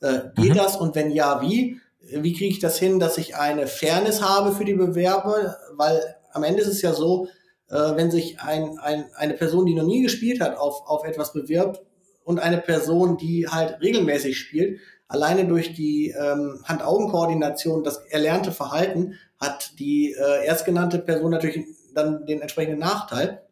Äh, 0.00 0.20
geht 0.34 0.54
mhm. 0.54 0.56
das 0.56 0.76
und 0.76 0.94
wenn 0.94 1.10
ja, 1.10 1.42
wie? 1.42 1.78
Wie 2.00 2.32
kriege 2.32 2.52
ich 2.52 2.58
das 2.58 2.78
hin, 2.78 2.98
dass 2.98 3.16
ich 3.16 3.36
eine 3.36 3.68
Fairness 3.68 4.22
habe 4.22 4.52
für 4.52 4.64
die 4.64 4.74
Bewerber? 4.74 5.56
Weil 5.76 6.16
am 6.32 6.42
Ende 6.42 6.62
ist 6.62 6.68
es 6.68 6.82
ja 6.82 6.92
so, 6.92 7.28
äh, 7.68 7.96
wenn 7.96 8.10
sich 8.10 8.40
ein, 8.40 8.78
ein, 8.80 9.06
eine 9.14 9.34
Person, 9.34 9.66
die 9.66 9.74
noch 9.74 9.84
nie 9.86 10.02
gespielt 10.02 10.40
hat, 10.40 10.56
auf, 10.56 10.82
auf 10.86 11.04
etwas 11.04 11.32
bewirbt 11.32 11.80
und 12.24 12.40
eine 12.40 12.58
Person, 12.58 13.16
die 13.16 13.46
halt 13.48 13.80
regelmäßig 13.80 14.36
spielt, 14.38 14.80
alleine 15.08 15.46
durch 15.46 15.74
die 15.74 16.08
ähm, 16.18 16.60
Hand-Augen-Koordination, 16.64 17.84
das 17.84 17.98
erlernte 18.08 18.50
Verhalten, 18.50 19.14
hat 19.42 19.78
die 19.78 20.12
äh, 20.12 20.46
erstgenannte 20.46 21.00
Person 21.00 21.32
natürlich 21.32 21.66
dann 21.94 22.26
den 22.26 22.40
entsprechenden 22.40 22.78
Nachteil. 22.78 23.42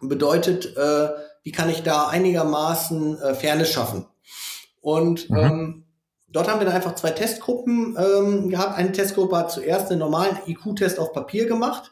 Bedeutet, 0.00 0.76
äh, 0.76 1.08
wie 1.42 1.52
kann 1.52 1.70
ich 1.70 1.82
da 1.82 2.08
einigermaßen 2.08 3.18
äh, 3.20 3.34
Fairness 3.34 3.70
schaffen? 3.70 4.06
Und 4.82 5.30
mhm. 5.30 5.36
ähm, 5.36 5.84
dort 6.28 6.48
haben 6.48 6.60
wir 6.60 6.66
dann 6.66 6.74
einfach 6.74 6.94
zwei 6.94 7.10
Testgruppen 7.10 7.96
ähm, 7.98 8.50
gehabt. 8.50 8.76
Eine 8.76 8.92
Testgruppe 8.92 9.36
hat 9.38 9.50
zuerst 9.50 9.90
einen 9.90 10.00
normalen 10.00 10.36
IQ-Test 10.46 10.98
auf 10.98 11.12
Papier 11.14 11.46
gemacht 11.46 11.90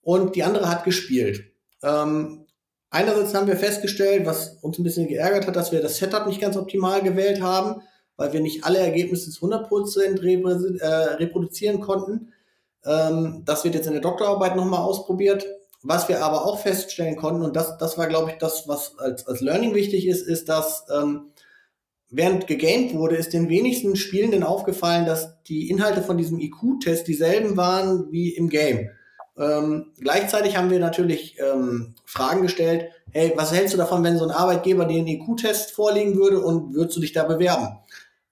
und 0.00 0.34
die 0.36 0.42
andere 0.42 0.70
hat 0.70 0.84
gespielt. 0.84 1.44
Ähm, 1.82 2.46
einerseits 2.88 3.34
haben 3.34 3.46
wir 3.46 3.56
festgestellt, 3.56 4.24
was 4.24 4.56
uns 4.62 4.78
ein 4.78 4.84
bisschen 4.84 5.06
geärgert 5.06 5.46
hat, 5.46 5.56
dass 5.56 5.70
wir 5.70 5.82
das 5.82 5.98
Setup 5.98 6.26
nicht 6.26 6.40
ganz 6.40 6.56
optimal 6.56 7.02
gewählt 7.02 7.42
haben, 7.42 7.82
weil 8.16 8.32
wir 8.32 8.40
nicht 8.40 8.64
alle 8.64 8.78
Ergebnisse 8.78 9.30
zu 9.30 9.46
100% 9.46 10.78
äh, 10.78 10.86
reproduzieren 11.14 11.80
konnten. 11.80 12.32
Ähm, 12.84 13.42
das 13.44 13.64
wird 13.64 13.74
jetzt 13.74 13.86
in 13.86 13.92
der 13.92 14.02
Doktorarbeit 14.02 14.56
nochmal 14.56 14.80
ausprobiert. 14.80 15.46
Was 15.82 16.08
wir 16.08 16.22
aber 16.22 16.44
auch 16.44 16.60
feststellen 16.60 17.16
konnten, 17.16 17.42
und 17.42 17.56
das, 17.56 17.78
das 17.78 17.96
war, 17.96 18.06
glaube 18.06 18.30
ich, 18.30 18.36
das, 18.36 18.68
was 18.68 18.98
als, 18.98 19.26
als 19.26 19.40
Learning 19.40 19.74
wichtig 19.74 20.06
ist, 20.06 20.26
ist, 20.26 20.50
dass 20.50 20.84
ähm, 20.94 21.30
während 22.10 22.46
gegamed 22.46 22.94
wurde, 22.94 23.16
ist 23.16 23.32
den 23.32 23.48
wenigsten 23.48 23.96
Spielenden 23.96 24.42
aufgefallen, 24.42 25.06
dass 25.06 25.42
die 25.44 25.70
Inhalte 25.70 26.02
von 26.02 26.18
diesem 26.18 26.38
IQ-Test 26.38 27.08
dieselben 27.08 27.56
waren 27.56 28.10
wie 28.10 28.30
im 28.30 28.50
Game. 28.50 28.90
Ähm, 29.38 29.92
gleichzeitig 29.98 30.56
haben 30.58 30.70
wir 30.70 30.80
natürlich 30.80 31.38
ähm, 31.38 31.94
Fragen 32.04 32.42
gestellt, 32.42 32.90
hey, 33.12 33.32
was 33.36 33.52
hältst 33.52 33.72
du 33.72 33.78
davon, 33.78 34.04
wenn 34.04 34.18
so 34.18 34.24
ein 34.24 34.30
Arbeitgeber 34.30 34.84
dir 34.84 34.98
einen 34.98 35.08
IQ-Test 35.08 35.70
vorlegen 35.70 36.16
würde 36.16 36.40
und 36.40 36.74
würdest 36.74 36.96
du 36.96 37.00
dich 37.00 37.12
da 37.12 37.24
bewerben? 37.24 37.78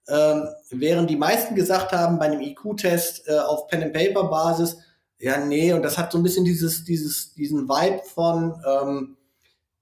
Ähm, 0.09 0.49
während 0.71 1.11
die 1.11 1.17
meisten 1.17 1.55
gesagt 1.55 1.93
haben, 1.93 2.19
bei 2.19 2.27
einem 2.27 2.41
IQ-Test 2.41 3.29
äh, 3.29 3.39
auf 3.39 3.67
Pen-and-Paper-Basis, 3.69 4.79
ja, 5.19 5.45
nee, 5.45 5.73
und 5.73 5.83
das 5.83 5.99
hat 5.99 6.13
so 6.13 6.19
ein 6.19 6.23
bisschen 6.23 6.45
dieses, 6.45 6.85
dieses, 6.85 7.35
diesen 7.35 7.69
Vibe 7.69 8.03
von, 8.15 8.55
ähm, 8.67 9.17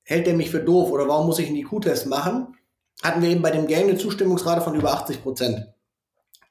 hält 0.02 0.26
der 0.26 0.34
mich 0.34 0.50
für 0.50 0.60
doof 0.60 0.90
oder 0.90 1.08
warum 1.08 1.26
muss 1.26 1.38
ich 1.38 1.48
einen 1.48 1.56
IQ-Test 1.56 2.06
machen? 2.06 2.56
Hatten 3.02 3.22
wir 3.22 3.28
eben 3.28 3.42
bei 3.42 3.50
dem 3.50 3.66
Game 3.66 3.88
eine 3.88 3.98
Zustimmungsrate 3.98 4.62
von 4.62 4.74
über 4.74 4.92
80 4.92 5.22
Prozent. 5.22 5.66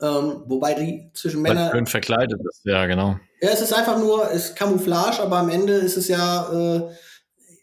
Ähm, 0.02 0.44
wobei 0.46 0.74
die 0.74 1.10
zwischen 1.14 1.42
Männern. 1.42 1.72
Schön 1.72 1.86
verkleidet 1.86 2.40
ist, 2.50 2.62
ja, 2.66 2.86
genau. 2.86 3.18
Ja, 3.42 3.50
es 3.50 3.62
ist 3.62 3.74
einfach 3.74 3.98
nur, 3.98 4.30
es 4.32 4.50
ist 4.50 4.56
Camouflage, 4.56 5.22
aber 5.22 5.38
am 5.38 5.50
Ende 5.50 5.74
ist 5.74 5.98
es 5.98 6.08
ja, 6.10 6.52
äh, 6.52 6.82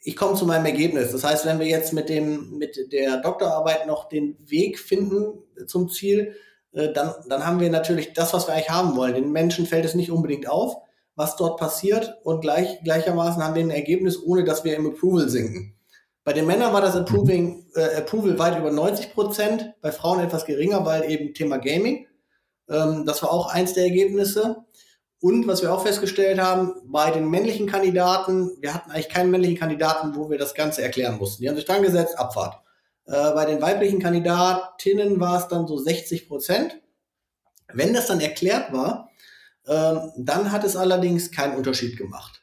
ich 0.04 0.16
komme 0.16 0.34
zu 0.34 0.46
meinem 0.46 0.66
Ergebnis. 0.66 1.12
Das 1.12 1.24
heißt, 1.24 1.46
wenn 1.46 1.58
wir 1.58 1.66
jetzt 1.66 1.92
mit 1.92 2.08
dem, 2.08 2.58
mit 2.58 2.92
der 2.92 3.18
Doktorarbeit 3.18 3.86
noch 3.86 4.08
den 4.08 4.36
Weg 4.40 4.78
finden 4.78 5.38
zum 5.66 5.88
Ziel, 5.88 6.34
äh, 6.72 6.92
dann, 6.92 7.14
dann 7.28 7.46
haben 7.46 7.60
wir 7.60 7.70
natürlich 7.70 8.12
das, 8.12 8.32
was 8.34 8.46
wir 8.46 8.54
eigentlich 8.54 8.70
haben 8.70 8.96
wollen. 8.96 9.14
Den 9.14 9.32
Menschen 9.32 9.66
fällt 9.66 9.84
es 9.84 9.94
nicht 9.94 10.10
unbedingt 10.10 10.48
auf, 10.48 10.76
was 11.14 11.36
dort 11.36 11.58
passiert 11.58 12.18
und 12.24 12.40
gleich, 12.40 12.82
gleichermaßen 12.82 13.42
haben 13.42 13.54
wir 13.54 13.62
ein 13.62 13.70
Ergebnis, 13.70 14.20
ohne 14.22 14.44
dass 14.44 14.64
wir 14.64 14.76
im 14.76 14.86
Approval 14.86 15.28
sinken. 15.28 15.74
Bei 16.24 16.32
den 16.32 16.46
Männern 16.46 16.72
war 16.72 16.80
das 16.80 16.96
Approving, 16.96 17.66
äh, 17.74 17.96
Approval 17.96 18.38
weit 18.38 18.58
über 18.58 18.70
90 18.70 19.12
Prozent, 19.12 19.74
bei 19.82 19.92
Frauen 19.92 20.20
etwas 20.20 20.44
geringer, 20.44 20.84
weil 20.84 21.10
eben 21.10 21.34
Thema 21.34 21.58
Gaming. 21.58 22.06
Ähm, 22.68 23.04
das 23.06 23.22
war 23.22 23.32
auch 23.32 23.52
eins 23.52 23.74
der 23.74 23.84
Ergebnisse. 23.84 24.64
Und 25.22 25.46
was 25.46 25.62
wir 25.62 25.72
auch 25.72 25.84
festgestellt 25.84 26.40
haben, 26.40 26.74
bei 26.86 27.12
den 27.12 27.30
männlichen 27.30 27.68
Kandidaten, 27.68 28.50
wir 28.60 28.74
hatten 28.74 28.90
eigentlich 28.90 29.08
keinen 29.08 29.30
männlichen 29.30 29.56
Kandidaten, 29.56 30.16
wo 30.16 30.28
wir 30.28 30.36
das 30.36 30.52
Ganze 30.52 30.82
erklären 30.82 31.16
mussten. 31.16 31.42
Die 31.42 31.48
haben 31.48 31.54
sich 31.54 31.64
dran 31.64 31.84
gesetzt, 31.84 32.18
Abfahrt. 32.18 32.60
Äh, 33.06 33.30
bei 33.30 33.44
den 33.44 33.62
weiblichen 33.62 34.00
Kandidatinnen 34.00 35.20
war 35.20 35.38
es 35.38 35.46
dann 35.46 35.68
so 35.68 35.78
60 35.78 36.26
Prozent. 36.26 36.76
Wenn 37.72 37.94
das 37.94 38.08
dann 38.08 38.20
erklärt 38.20 38.72
war, 38.72 39.10
ähm, 39.68 40.10
dann 40.16 40.50
hat 40.50 40.64
es 40.64 40.74
allerdings 40.74 41.30
keinen 41.30 41.56
Unterschied 41.56 41.96
gemacht. 41.96 42.42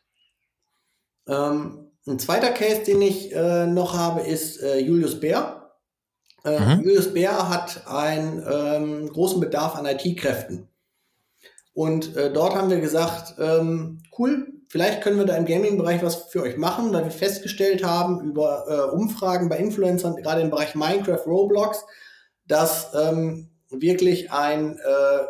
Ähm, 1.28 1.92
ein 2.08 2.18
zweiter 2.18 2.52
Case, 2.52 2.84
den 2.84 3.02
ich 3.02 3.36
äh, 3.36 3.68
noch 3.68 3.94
habe, 3.94 4.22
ist 4.22 4.64
äh, 4.64 4.80
Julius 4.80 5.20
Bär. 5.20 5.74
Äh, 6.46 6.58
mhm. 6.58 6.84
Julius 6.84 7.14
Bär 7.14 7.50
hat 7.50 7.86
einen 7.88 8.42
ähm, 8.50 9.10
großen 9.10 9.42
Bedarf 9.42 9.76
an 9.76 9.86
IT-Kräften. 9.86 10.70
Und 11.74 12.16
äh, 12.16 12.32
dort 12.32 12.56
haben 12.56 12.70
wir 12.70 12.80
gesagt, 12.80 13.36
ähm, 13.40 14.02
cool, 14.18 14.48
vielleicht 14.68 15.02
können 15.02 15.18
wir 15.18 15.26
da 15.26 15.36
im 15.36 15.46
Gaming-Bereich 15.46 16.04
was 16.04 16.24
für 16.30 16.42
euch 16.42 16.58
machen, 16.58 16.92
weil 16.94 17.06
wir 17.06 17.12
festgestellt 17.12 17.84
haben 17.84 18.22
über 18.22 18.66
äh, 18.68 18.96
Umfragen 18.96 19.50
bei 19.50 19.58
Influencern, 19.58 20.16
gerade 20.16 20.42
im 20.42 20.50
Bereich 20.50 20.76
Minecraft, 20.76 21.26
Roblox, 21.26 21.86
dass 22.48 22.94
ähm, 22.94 23.50
wirklich 23.70 24.32
ein 24.32 24.78
äh, 24.78 25.26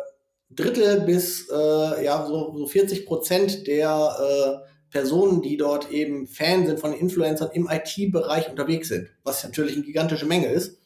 Drittel 0.50 1.02
bis 1.02 1.48
äh, 1.50 2.04
ja, 2.04 2.26
so, 2.26 2.56
so 2.56 2.66
40 2.66 3.06
Prozent 3.06 3.66
der 3.66 4.16
äh, 4.64 4.70
Personen, 4.90 5.42
die 5.42 5.56
dort 5.56 5.90
eben 5.92 6.26
Fan 6.26 6.66
sind 6.66 6.80
von 6.80 6.92
Influencern 6.92 7.50
im 7.52 7.68
IT-Bereich 7.70 8.50
unterwegs 8.50 8.88
sind, 8.88 9.08
was 9.22 9.44
natürlich 9.44 9.76
eine 9.76 9.84
gigantische 9.84 10.26
Menge 10.26 10.48
ist. 10.48 10.78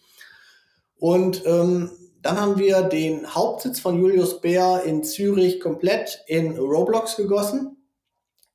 Und 0.99 1.45
ähm, 1.47 1.91
dann 2.25 2.41
haben 2.41 2.59
wir 2.59 2.81
den 2.81 3.35
Hauptsitz 3.35 3.81
von 3.81 3.99
Julius 3.99 4.41
Bär 4.41 4.83
in 4.87 5.05
Zürich 5.05 5.61
komplett 5.61 6.25
in 6.27 6.57
Roblox 6.57 7.17
gegossen. 7.17 7.77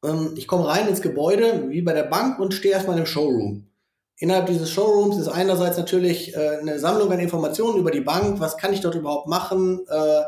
Ähm, 0.04 0.34
ich 0.36 0.48
komme 0.48 0.68
rein 0.68 0.88
ins 0.88 1.04
Gebäude, 1.04 1.70
wie 1.70 1.84
bei 1.84 1.94
der 1.94 2.06
Bank, 2.06 2.40
und 2.40 2.56
stehe 2.56 2.74
erstmal 2.74 2.98
im 2.98 3.06
Showroom. 3.06 3.68
Innerhalb 4.18 4.48
dieses 4.48 4.72
Showrooms 4.72 5.18
ist 5.18 5.28
einerseits 5.28 5.78
natürlich 5.78 6.36
äh, 6.36 6.58
eine 6.58 6.80
Sammlung 6.80 7.12
an 7.12 7.20
Informationen 7.20 7.78
über 7.78 7.92
die 7.92 8.02
Bank, 8.02 8.40
was 8.40 8.58
kann 8.58 8.74
ich 8.74 8.82
dort 8.82 8.96
überhaupt 8.96 9.28
machen. 9.28 9.86
Äh, 9.88 10.24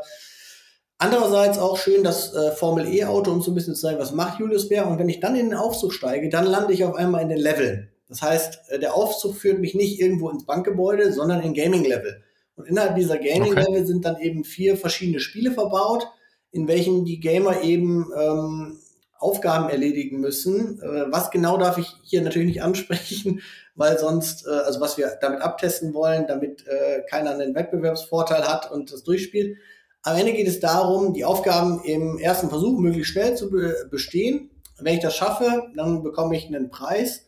andererseits 1.00 1.58
auch 1.58 1.78
schön 1.78 2.04
das 2.04 2.36
äh, 2.36 2.52
Formel 2.52 2.94
E-Auto, 2.94 3.32
um 3.32 3.42
so 3.42 3.50
ein 3.50 3.56
bisschen 3.56 3.74
zu 3.74 3.82
sagen, 3.82 3.98
was 3.98 4.12
macht 4.12 4.40
Julius 4.40 4.70
Bär. 4.70 4.86
Und 4.86 5.00
wenn 5.00 5.10
ich 5.10 5.20
dann 5.20 5.36
in 5.36 5.50
den 5.50 5.58
Aufzug 5.58 5.94
steige, 5.94 6.30
dann 6.30 6.46
lande 6.46 6.74
ich 6.74 6.86
auf 6.86 6.94
einmal 6.94 7.24
in 7.24 7.30
den 7.30 7.40
Leveln. 7.40 7.90
Das 8.08 8.22
heißt, 8.22 8.60
der 8.80 8.94
Aufzug 8.94 9.36
führt 9.36 9.60
mich 9.60 9.74
nicht 9.74 10.00
irgendwo 10.00 10.30
ins 10.30 10.46
Bankgebäude, 10.46 11.12
sondern 11.12 11.42
in 11.42 11.56
Gaming-Level. 11.56 12.22
Und 12.62 12.68
innerhalb 12.68 12.96
dieser 12.96 13.18
Gaming-Level 13.18 13.70
okay. 13.70 13.86
sind 13.86 14.06
dann 14.06 14.20
eben 14.20 14.44
vier 14.44 14.78
verschiedene 14.78 15.20
Spiele 15.20 15.52
verbaut, 15.52 16.08
in 16.52 16.68
welchen 16.68 17.06
die 17.06 17.20
Gamer 17.20 17.64
eben 17.64 18.06
ähm, 18.16 18.78
Aufgaben 19.18 19.70
erledigen 19.70 20.20
müssen. 20.20 20.80
Äh, 20.80 21.12
was 21.12 21.32
genau 21.32 21.58
darf 21.58 21.80
ich 21.80 21.88
hier 22.04 22.22
natürlich 22.22 22.50
nicht 22.50 22.62
ansprechen, 22.62 23.42
weil 23.76 23.98
sonst, 23.98 24.46
äh, 24.46 24.52
also 24.52 24.80
was 24.80 24.96
wir 25.00 25.18
damit 25.22 25.42
abtesten 25.42 25.96
wollen, 25.96 26.28
damit 26.28 26.68
äh, 26.68 27.02
keiner 27.10 27.32
einen 27.32 27.56
Wettbewerbsvorteil 27.56 28.48
hat 28.48 28.72
und 28.72 28.94
das 28.94 29.04
durchspielt. 29.04 29.58
Am 30.04 30.16
Ende 30.16 30.34
geht 30.34 30.48
es 30.48 30.60
darum, 30.60 31.16
die 31.16 31.26
Aufgaben 31.26 31.84
im 31.84 32.20
ersten 32.20 32.50
Versuch 32.50 32.80
möglichst 32.80 33.12
schnell 33.12 33.36
zu 33.36 33.50
be 33.50 33.76
bestehen. 33.90 34.52
Wenn 34.80 34.96
ich 34.96 35.02
das 35.02 35.16
schaffe, 35.16 35.64
dann 35.76 36.04
bekomme 36.04 36.38
ich 36.38 36.46
einen 36.46 36.70
Preis. 36.70 37.26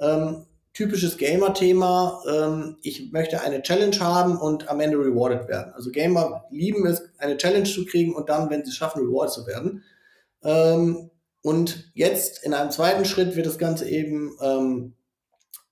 Ähm, 0.00 0.46
typisches 0.74 1.18
Gamer-Thema, 1.18 2.22
ähm, 2.28 2.78
ich 2.82 3.12
möchte 3.12 3.42
eine 3.42 3.62
Challenge 3.62 3.98
haben 4.00 4.38
und 4.38 4.68
am 4.68 4.80
Ende 4.80 4.96
rewarded 4.96 5.48
werden. 5.48 5.72
Also 5.74 5.90
Gamer 5.90 6.44
lieben 6.50 6.86
es, 6.86 7.02
eine 7.18 7.36
Challenge 7.36 7.64
zu 7.64 7.84
kriegen 7.84 8.14
und 8.14 8.28
dann, 8.28 8.48
wenn 8.48 8.64
sie 8.64 8.70
es 8.70 8.76
schaffen, 8.76 9.02
rewarded 9.02 9.32
zu 9.32 9.46
werden. 9.46 9.84
Ähm, 10.42 11.10
und 11.42 11.90
jetzt 11.94 12.42
in 12.44 12.54
einem 12.54 12.70
zweiten 12.70 13.04
Schritt 13.04 13.36
wird 13.36 13.46
das 13.46 13.58
Ganze 13.58 13.88
eben 13.88 14.36
ähm, 14.40 14.94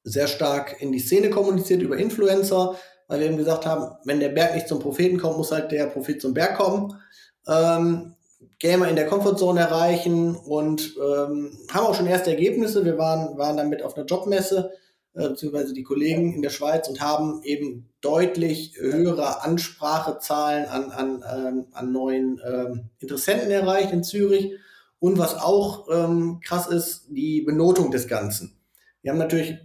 sehr 0.05 0.27
stark 0.27 0.81
in 0.81 0.93
die 0.93 0.99
Szene 0.99 1.31
kommuniziert 1.31 1.81
über 1.83 1.97
Influencer, 1.97 2.77
weil 3.07 3.21
wir 3.21 3.27
eben 3.27 3.37
gesagt 3.37 3.67
haben, 3.67 3.97
wenn 4.05 4.21
der 4.21 4.31
Berg 4.31 4.55
nicht 4.55 4.69
zum 4.69 4.81
Propheten 4.81 5.19
kommt, 5.19 5.37
muss 5.37 5.53
halt 5.53 5.73
der 5.73 5.87
Prophet 5.87 6.21
zum 6.21 6.35
Berg 6.35 6.57
kommen. 6.57 6.95
Ähm, 7.47 8.15
Gamer 8.59 8.89
in 8.89 8.97
der 8.97 9.07
Comfortzone 9.07 9.61
erreichen 9.61 10.37
und 10.37 10.95
ähm, 10.99 11.59
haben 11.73 11.87
auch 11.87 11.95
schon 11.95 12.07
erste 12.07 12.31
Ergebnisse. 12.31 12.85
Wir 12.85 12.99
waren, 12.99 13.39
waren 13.39 13.57
damit 13.57 13.83
auf 13.83 13.97
einer 13.97 14.07
Jobmesse 14.07 14.73
beziehungsweise 15.13 15.75
die 15.75 15.83
Kollegen 15.83 16.35
in 16.35 16.43
der 16.43 16.51
Schweiz 16.51 16.89
und 16.89 17.01
haben 17.01 17.43
eben 17.43 17.89
deutlich 18.01 18.75
höhere 18.79 19.43
Ansprachezahlen 19.43 20.67
an, 20.67 20.91
an, 20.91 21.25
ähm, 21.31 21.67
an 21.73 21.93
neuen 21.93 22.41
ähm, 22.47 22.91
Interessenten 22.99 23.51
erreicht 23.51 23.93
in 23.93 24.05
Zürich. 24.05 24.53
Und 24.99 25.19
was 25.19 25.35
auch 25.35 25.89
ähm, 25.91 26.41
krass 26.45 26.67
ist, 26.67 27.07
die 27.09 27.41
Benotung 27.41 27.91
des 27.91 28.07
Ganzen. 28.07 28.59
Wir 29.03 29.13
haben 29.13 29.19
natürlich 29.19 29.57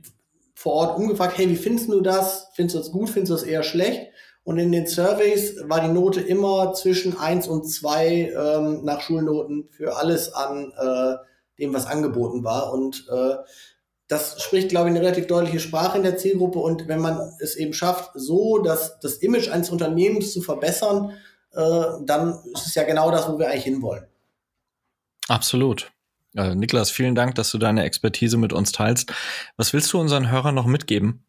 vor 0.53 0.73
Ort 0.73 0.97
umgefragt, 0.97 1.37
hey, 1.37 1.49
wie 1.49 1.57
findest 1.57 1.89
du 1.89 2.01
das? 2.01 2.47
Findest 2.53 2.75
du 2.75 2.79
das 2.79 2.91
gut? 2.91 3.09
Findest 3.09 3.31
du 3.31 3.35
das 3.35 3.43
eher 3.43 3.63
schlecht? 3.63 4.11
Und 4.45 4.59
in 4.59 4.71
den 4.71 4.87
Surveys 4.87 5.57
war 5.67 5.81
die 5.81 5.91
Note 5.91 6.21
immer 6.21 6.73
zwischen 6.73 7.17
eins 7.17 7.47
und 7.47 7.67
zwei 7.67 8.31
ähm, 8.31 8.85
nach 8.85 9.01
Schulnoten 9.01 9.67
für 9.71 9.97
alles 9.97 10.33
an 10.33 10.71
äh, 10.77 11.15
dem, 11.59 11.73
was 11.73 11.87
angeboten 11.87 12.43
war. 12.43 12.71
Und 12.71 13.07
äh, 13.11 13.35
das 14.07 14.41
spricht, 14.41 14.69
glaube 14.69 14.89
ich, 14.89 14.95
eine 14.95 15.03
relativ 15.03 15.27
deutliche 15.27 15.59
Sprache 15.59 15.97
in 15.97 16.03
der 16.03 16.17
Zielgruppe. 16.17 16.59
Und 16.59 16.87
wenn 16.87 16.99
man 16.99 17.33
es 17.39 17.55
eben 17.55 17.73
schafft, 17.73 18.11
so 18.13 18.59
dass 18.59 18.99
das 18.99 19.17
Image 19.17 19.49
eines 19.49 19.69
Unternehmens 19.69 20.31
zu 20.31 20.41
verbessern, 20.41 21.13
äh, 21.53 21.83
dann 22.05 22.39
ist 22.53 22.67
es 22.67 22.75
ja 22.75 22.83
genau 22.83 23.11
das, 23.11 23.27
wo 23.29 23.39
wir 23.39 23.49
eigentlich 23.49 23.63
hinwollen. 23.63 24.05
Absolut. 25.27 25.91
Äh, 26.35 26.53
Niklas, 26.53 26.91
vielen 26.91 27.15
Dank, 27.15 27.35
dass 27.35 27.49
du 27.49 27.57
deine 27.57 27.83
Expertise 27.83 28.37
mit 28.37 28.53
uns 28.53 28.71
teilst. 28.71 29.11
Was 29.57 29.73
willst 29.73 29.91
du 29.93 29.99
unseren 29.99 30.29
Hörern 30.29 30.53
noch 30.53 30.67
mitgeben? 30.67 31.25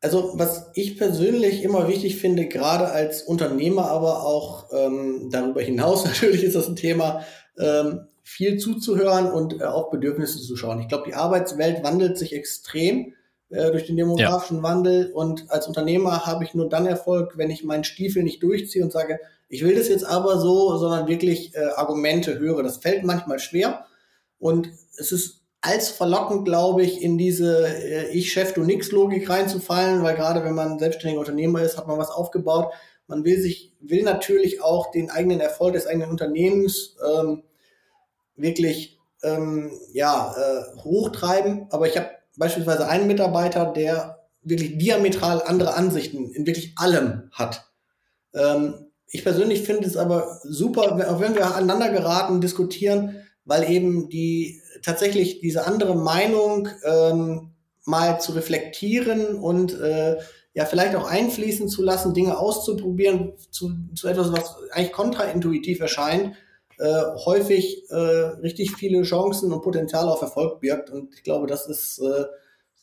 Also, 0.00 0.32
was 0.36 0.70
ich 0.74 0.96
persönlich 0.96 1.62
immer 1.62 1.88
wichtig 1.88 2.16
finde, 2.16 2.46
gerade 2.46 2.88
als 2.88 3.22
Unternehmer, 3.22 3.90
aber 3.90 4.24
auch 4.24 4.66
ähm, 4.72 5.28
darüber 5.32 5.60
hinaus 5.60 6.04
natürlich 6.06 6.44
ist 6.44 6.54
das 6.54 6.68
ein 6.68 6.76
Thema, 6.76 7.24
ähm, 7.58 8.06
viel 8.26 8.58
zuzuhören 8.58 9.30
und 9.30 9.60
äh, 9.60 9.64
auf 9.64 9.90
Bedürfnisse 9.90 10.40
zu 10.42 10.56
schauen. 10.56 10.80
Ich 10.80 10.88
glaube, 10.88 11.04
die 11.06 11.14
Arbeitswelt 11.14 11.84
wandelt 11.84 12.18
sich 12.18 12.32
extrem 12.32 13.14
äh, 13.50 13.70
durch 13.70 13.86
den 13.86 13.96
demografischen 13.96 14.56
ja. 14.56 14.62
Wandel 14.64 15.12
und 15.12 15.48
als 15.48 15.68
Unternehmer 15.68 16.26
habe 16.26 16.42
ich 16.42 16.52
nur 16.52 16.68
dann 16.68 16.86
Erfolg, 16.86 17.38
wenn 17.38 17.50
ich 17.50 17.62
meinen 17.62 17.84
Stiefel 17.84 18.24
nicht 18.24 18.42
durchziehe 18.42 18.82
und 18.82 18.90
sage, 18.90 19.20
ich 19.48 19.62
will 19.62 19.76
das 19.76 19.86
jetzt 19.86 20.04
aber 20.04 20.40
so, 20.40 20.76
sondern 20.76 21.06
wirklich 21.06 21.54
äh, 21.54 21.66
Argumente 21.76 22.40
höre. 22.40 22.64
Das 22.64 22.78
fällt 22.78 23.04
manchmal 23.04 23.38
schwer 23.38 23.86
und 24.40 24.70
es 24.98 25.12
ist 25.12 25.42
als 25.60 25.88
verlockend, 25.88 26.46
glaube 26.46 26.82
ich, 26.82 27.02
in 27.02 27.18
diese 27.18 27.68
äh, 27.68 28.10
Ich, 28.10 28.32
Chef, 28.32 28.54
du 28.54 28.64
nix 28.64 28.90
Logik 28.90 29.30
reinzufallen, 29.30 30.02
weil 30.02 30.16
gerade 30.16 30.42
wenn 30.42 30.56
man 30.56 30.80
selbstständiger 30.80 31.20
Unternehmer 31.20 31.62
ist, 31.62 31.78
hat 31.78 31.86
man 31.86 31.98
was 31.98 32.10
aufgebaut. 32.10 32.72
Man 33.06 33.24
will 33.24 33.40
sich, 33.40 33.72
will 33.78 34.02
natürlich 34.02 34.62
auch 34.62 34.90
den 34.90 35.10
eigenen 35.10 35.38
Erfolg 35.38 35.74
des 35.74 35.86
eigenen 35.86 36.10
Unternehmens 36.10 36.96
ähm, 37.08 37.44
wirklich 38.36 38.98
ähm, 39.22 39.70
ja, 39.92 40.34
äh, 40.36 40.80
hochtreiben. 40.82 41.66
Aber 41.70 41.86
ich 41.88 41.96
habe 41.96 42.10
beispielsweise 42.36 42.88
einen 42.88 43.06
Mitarbeiter, 43.06 43.66
der 43.66 44.20
wirklich 44.42 44.78
diametral 44.78 45.42
andere 45.44 45.74
Ansichten 45.74 46.30
in 46.30 46.46
wirklich 46.46 46.74
allem 46.76 47.28
hat. 47.32 47.66
Ähm, 48.34 48.74
ich 49.08 49.24
persönlich 49.24 49.62
finde 49.62 49.86
es 49.86 49.96
aber 49.96 50.40
super, 50.42 50.82
auch 51.10 51.20
wenn 51.20 51.34
wir 51.34 51.54
aneinander 51.54 51.90
geraten, 51.90 52.40
diskutieren, 52.40 53.22
weil 53.44 53.70
eben 53.70 54.08
die 54.08 54.60
tatsächlich 54.82 55.40
diese 55.40 55.66
andere 55.66 55.96
Meinung 55.96 56.68
ähm, 56.84 57.52
mal 57.84 58.20
zu 58.20 58.32
reflektieren 58.32 59.36
und 59.36 59.78
äh, 59.80 60.16
ja 60.54 60.64
vielleicht 60.64 60.96
auch 60.96 61.08
einfließen 61.08 61.68
zu 61.68 61.82
lassen, 61.82 62.14
Dinge 62.14 62.38
auszuprobieren, 62.38 63.34
zu, 63.50 63.72
zu 63.94 64.08
etwas, 64.08 64.32
was 64.32 64.56
eigentlich 64.72 64.92
kontraintuitiv 64.92 65.80
erscheint, 65.80 66.34
äh, 66.78 67.02
häufig 67.24 67.90
äh, 67.90 67.94
richtig 67.94 68.72
viele 68.76 69.02
Chancen 69.02 69.52
und 69.52 69.62
Potenzial 69.62 70.08
auf 70.08 70.22
Erfolg 70.22 70.60
birgt. 70.60 70.90
Und 70.90 71.14
ich 71.14 71.22
glaube, 71.22 71.46
das 71.46 71.66
ist 71.66 71.98
äh, 71.98 72.24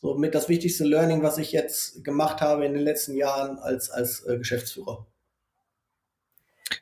so 0.00 0.14
mit 0.14 0.34
das 0.34 0.48
wichtigste 0.48 0.84
Learning, 0.84 1.22
was 1.22 1.38
ich 1.38 1.52
jetzt 1.52 2.04
gemacht 2.04 2.40
habe 2.40 2.66
in 2.66 2.74
den 2.74 2.82
letzten 2.82 3.16
Jahren 3.16 3.58
als, 3.58 3.90
als 3.90 4.24
äh, 4.26 4.36
Geschäftsführer. 4.38 5.06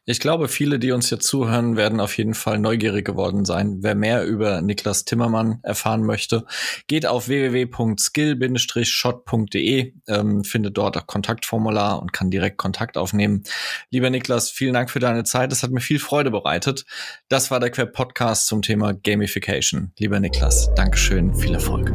Ich 0.05 0.19
glaube, 0.19 0.49
viele, 0.49 0.81
die 0.81 0.91
uns 0.91 1.11
jetzt 1.11 1.29
zuhören, 1.29 1.77
werden 1.77 2.01
auf 2.01 2.19
jeden 2.19 2.35
Fall 2.35 2.59
neugierig 2.59 3.05
geworden 3.05 3.45
sein. 3.45 3.79
Wer 3.83 3.95
mehr 3.95 4.25
über 4.25 4.61
Niklas 4.61 5.05
Timmermann 5.05 5.61
erfahren 5.63 6.03
möchte, 6.03 6.45
geht 6.89 7.07
auf 7.07 7.29
www.skill-shot.de, 7.29 9.93
ähm, 10.09 10.43
findet 10.43 10.77
dort 10.77 10.97
ein 10.97 11.07
Kontaktformular 11.07 12.03
und 12.03 12.13
kann 12.13 12.33
direkt 12.33 12.59
Kontakt 12.59 12.97
aufnehmen. 12.97 13.45
Lieber 13.91 14.11
Niklas, 14.11 14.51
vielen 14.51 14.75
Dank 14.75 14.91
für 14.91 14.99
deine 14.99 15.23
Zeit. 15.23 15.53
Es 15.53 15.63
hat 15.63 15.71
mir 15.71 15.81
viel 15.81 16.01
Freude 16.01 16.33
bereitet. 16.33 16.85
Das 17.29 17.53
war 17.53 17.61
der 17.61 17.71
Queb 17.71 17.93
Podcast 17.93 18.49
zum 18.49 18.63
Thema 18.63 18.95
Gamification. 18.95 19.93
Lieber 19.99 20.19
Niklas, 20.19 20.69
Dankeschön, 20.75 21.33
viel 21.33 21.55
Erfolg. 21.55 21.95